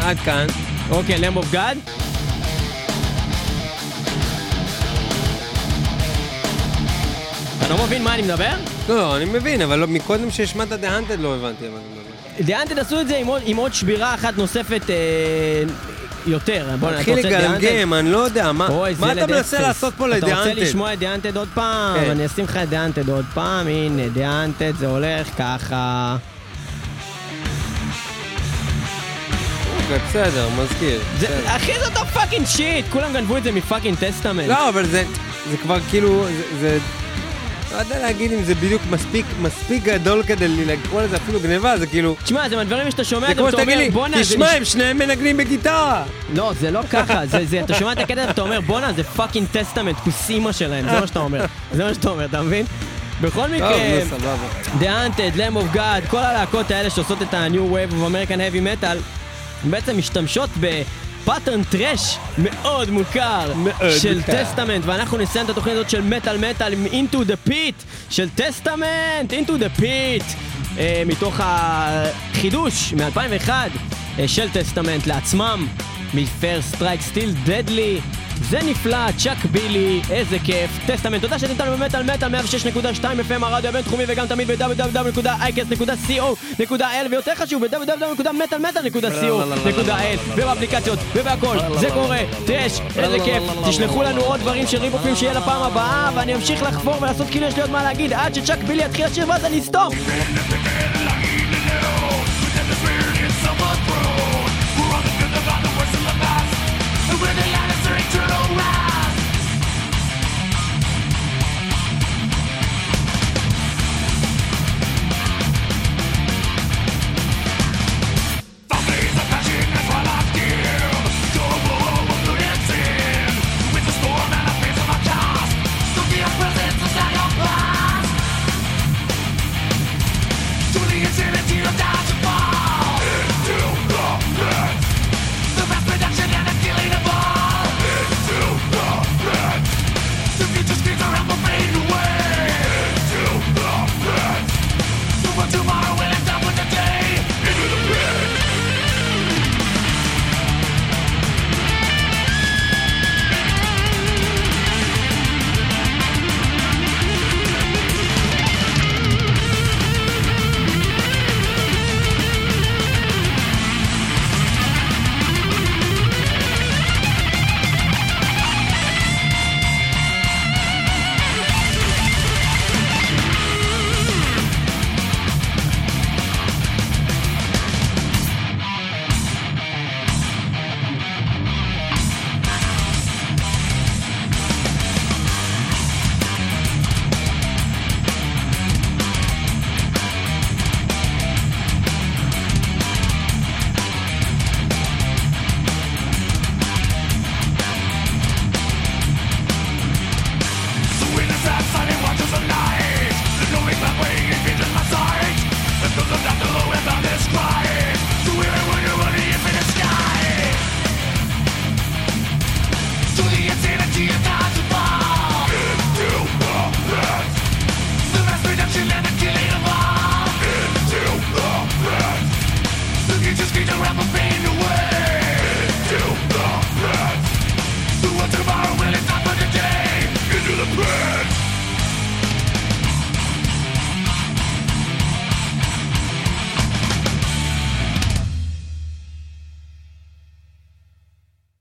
עד 0.00 0.18
כאן. 0.24 0.46
אוקיי, 0.90 1.18
Lamb 1.18 1.36
of 1.36 1.50
God? 1.52 1.78
אתה 7.58 7.74
לא 7.74 7.84
מבין 7.84 8.02
מה 8.04 8.14
אני 8.14 8.22
מדבר? 8.22 8.50
לא, 8.88 8.96
לא, 8.96 9.16
אני 9.16 9.24
מבין, 9.24 9.62
אבל 9.62 9.78
לא- 9.78 9.86
מקודם 9.86 10.30
שהשמעת 10.30 10.72
Haunted 10.72 11.16
לא 11.18 11.34
הבנתי. 11.34 11.64
The 12.40 12.51
Haunted 12.51 12.78
עשו 12.78 13.00
את 13.00 13.08
זה 13.08 13.16
עם 13.16 13.26
עוד, 13.26 13.42
עם 13.44 13.56
עוד 13.56 13.74
שבירה 13.74 14.14
אחת 14.14 14.36
נוספת 14.38 14.90
אה, 14.90 14.94
יותר. 16.26 16.68
בוא 16.80 16.88
נ- 16.90 16.92
אתה 16.92 16.98
תתחיל 16.98 17.16
רוצה? 17.16 17.28
לגמגם, 17.28 17.94
אני 17.94 18.10
לא 18.12 18.18
יודע, 18.18 18.52
מה 18.52 18.68
אוי, 18.68 18.94
מה 18.98 19.14
זה 19.14 19.24
אתה 19.24 19.32
מנסה. 19.32 19.60
לעשות 19.60 19.94
פה 19.94 20.06
אתה 20.06 20.26
רוצה 20.26 20.26
ל 20.44 20.45
The 20.45 20.50
Haunted? 20.50 20.62
לשמוע 20.62 20.92
את 20.92 20.98
The 20.98 21.09
Haunted 21.09 21.36
עוד 21.36 21.48
פעם? 21.54 22.00
כן. 22.04 22.10
אני 22.10 22.26
אשים 22.26 22.44
לך 22.44 22.56
את 22.56 22.68
The 22.68 22.80
Haunted 22.80 23.08
עוד 23.08 23.24
פעם, 23.34 23.66
הנה, 23.66 24.08
The 24.08 24.27
Haunted 24.27 24.72
זה 24.78 24.86
הולך 24.86 25.28
ככה. 25.38 26.16
אוקיי, 29.82 29.98
בסדר, 30.08 30.48
מזכיר. 30.62 31.00
זה, 31.20 31.26
בסדר. 31.26 31.56
אחי 31.56 31.72
זה 31.80 31.86
אותו 31.86 32.06
fucking 32.06 32.46
shit! 32.46 32.84
כולם 32.92 33.12
גנבו 33.12 33.36
את 33.36 33.42
זה 33.42 33.52
מ 33.52 33.57
fucking 33.57 33.96
Testament. 33.96 34.48
לא, 34.48 34.68
אבל 34.68 34.86
זה 34.86 35.04
זה 35.50 35.56
כבר 35.56 35.78
כאילו, 35.90 36.24
זה- 36.24 36.58
זה... 36.60 36.78
לא 37.72 37.78
יודע 37.78 37.98
להגיד 37.98 38.32
אם 38.32 38.42
זה 38.42 38.54
בדיוק 38.54 38.82
מספיק 38.90 39.26
מספיק 39.42 39.82
גדול 39.84 40.22
כדי 40.22 40.48
לקרוא 40.48 41.02
לזה 41.02 41.16
אפילו 41.16 41.40
גניבה, 41.40 41.78
זה 41.78 41.86
כאילו... 41.86 42.16
תשמע, 42.24 42.48
זה 42.48 42.56
מהדברים 42.56 42.90
שאתה 42.90 43.04
שומע, 43.04 43.26
זה 43.26 43.32
אתה 43.32 43.40
כמו 43.40 43.60
אומר, 43.62 43.74
בואנה, 43.92 44.16
זה 44.16 44.22
תשמע, 44.22 44.46
נש- 44.46 44.56
הם 44.56 44.64
שניהם 44.64 44.98
מנגנים 44.98 45.36
בגיטרה! 45.36 46.04
לא, 46.34 46.52
זה 46.60 46.70
לא 46.70 46.80
ככה, 46.90 47.26
זה, 47.26 47.44
זה, 47.46 47.60
אתה 47.60 47.74
שומע 47.74 47.92
את 47.92 47.98
הקטע 47.98 48.24
ואתה 48.28 48.42
אומר, 48.42 48.60
בואנה, 48.60 48.92
זה 48.92 49.04
fucking 49.04 49.46
Testament, 49.52 49.96
כוס 49.96 50.30
אימא 50.30 50.52
שלהם, 50.52 50.84
זה 50.90 51.00
מה 51.00 51.06
שאתה 51.06 51.18
אומר. 51.18 51.44
זה 51.72 51.84
מה 51.84 51.94
שאתה 51.94 52.10
אומר, 52.10 52.24
אתה 52.24 52.42
מבין? 52.42 52.66
בכל 53.20 53.48
מקרה. 53.48 53.76
The 54.80 54.84
Haunted, 54.84 55.36
Lamb 55.36 55.56
of 55.56 55.76
God, 55.76 56.08
כל 56.10 56.18
הלהקות 56.18 56.70
האלה 56.70 56.90
שעושות 56.90 57.22
את 57.22 57.34
ה-New 57.34 57.54
Wave 57.74 57.92
of 57.92 58.12
American 58.12 58.36
Heavy 58.38 58.84
Metal, 58.84 58.96
בעצם 59.70 59.98
משתמשות 59.98 60.50
ב 61.22 61.27
pattern 61.27 61.64
thrash 61.64 62.18
מאוד 62.38 62.90
מוכר 62.90 63.52
מאוד 63.56 63.98
של 63.98 64.18
מוכר. 64.18 64.44
Testament, 64.44 64.84
ואנחנו 64.86 65.18
נסיים 65.18 65.44
את 65.44 65.50
התוכנית 65.50 65.74
הזאת 65.74 65.90
של 65.90 66.02
מטאל 66.02 66.50
מטאל 66.50 66.72
עם 66.72 66.86
Into 66.86 67.16
the 67.16 67.48
Pit 67.48 67.84
של 68.10 68.28
Testament, 68.30 69.32
Into 69.32 69.50
the 69.50 69.80
Pit, 69.80 70.24
אה, 70.78 71.02
מתוך 71.06 71.40
החידוש 71.42 72.92
מ-2001 72.92 73.50
אה, 74.18 74.28
של 74.28 74.50
Testament 74.50 75.06
לעצמם, 75.06 75.68
מ-First 76.14 76.76
Strike 76.76 77.14
Still 77.14 77.48
Deadly. 77.48 78.02
זה 78.52 78.58
נפלא, 78.66 79.12
Chuck 79.18 79.44
Billy, 79.44 80.00
איזה 80.10 80.38
כיף. 80.38 80.70
Testament, 80.86 81.22
תודה 81.22 81.38
שאתם 81.38 81.52
איתנו 81.52 81.76
במטאל 81.76 82.02
מטאל 82.02 82.34
106.2 82.34 82.38
FM 83.02 83.44
הרדיו 83.44 83.68
הבינתחומי 83.68 84.04
וגם 84.08 84.26
תמיד 84.26 84.50
ב-www.icast.co.il 84.50 87.06
ויותר 87.10 87.34
חשוב 87.34 87.66
ב- 87.66 87.89
www.metalmetal.co.il 87.89 90.18
ובאפליקציות 90.36 90.98
ובהכל, 91.14 91.56
זה 91.80 91.90
קורה, 91.90 92.18
thrash, 92.46 92.80
איזה 92.96 93.18
כיף. 93.24 93.42
תשלחו 93.68 94.02
לנו 94.02 94.20
עוד 94.20 94.40
דברים 94.40 94.66
של 94.66 94.78
ריבופים 94.78 95.16
שיהיה 95.16 95.32
לפעם 95.32 95.62
הבאה 95.62 96.10
ואני 96.14 96.34
אמשיך 96.34 96.62
לחפור 96.62 97.02
ולעשות 97.02 97.26
כאילו 97.30 97.46
יש 97.46 97.56
לי 97.56 97.62
עוד 97.62 97.70
מה 97.70 97.82
להגיד 97.82 98.12
עד 98.12 98.34
שצ'אק 98.34 98.58
בילי 98.58 98.84
יתחיל 98.84 99.06
לשיר 99.06 99.28
ואז 99.28 99.44
אני 99.44 99.58
אסתום. 99.58 99.88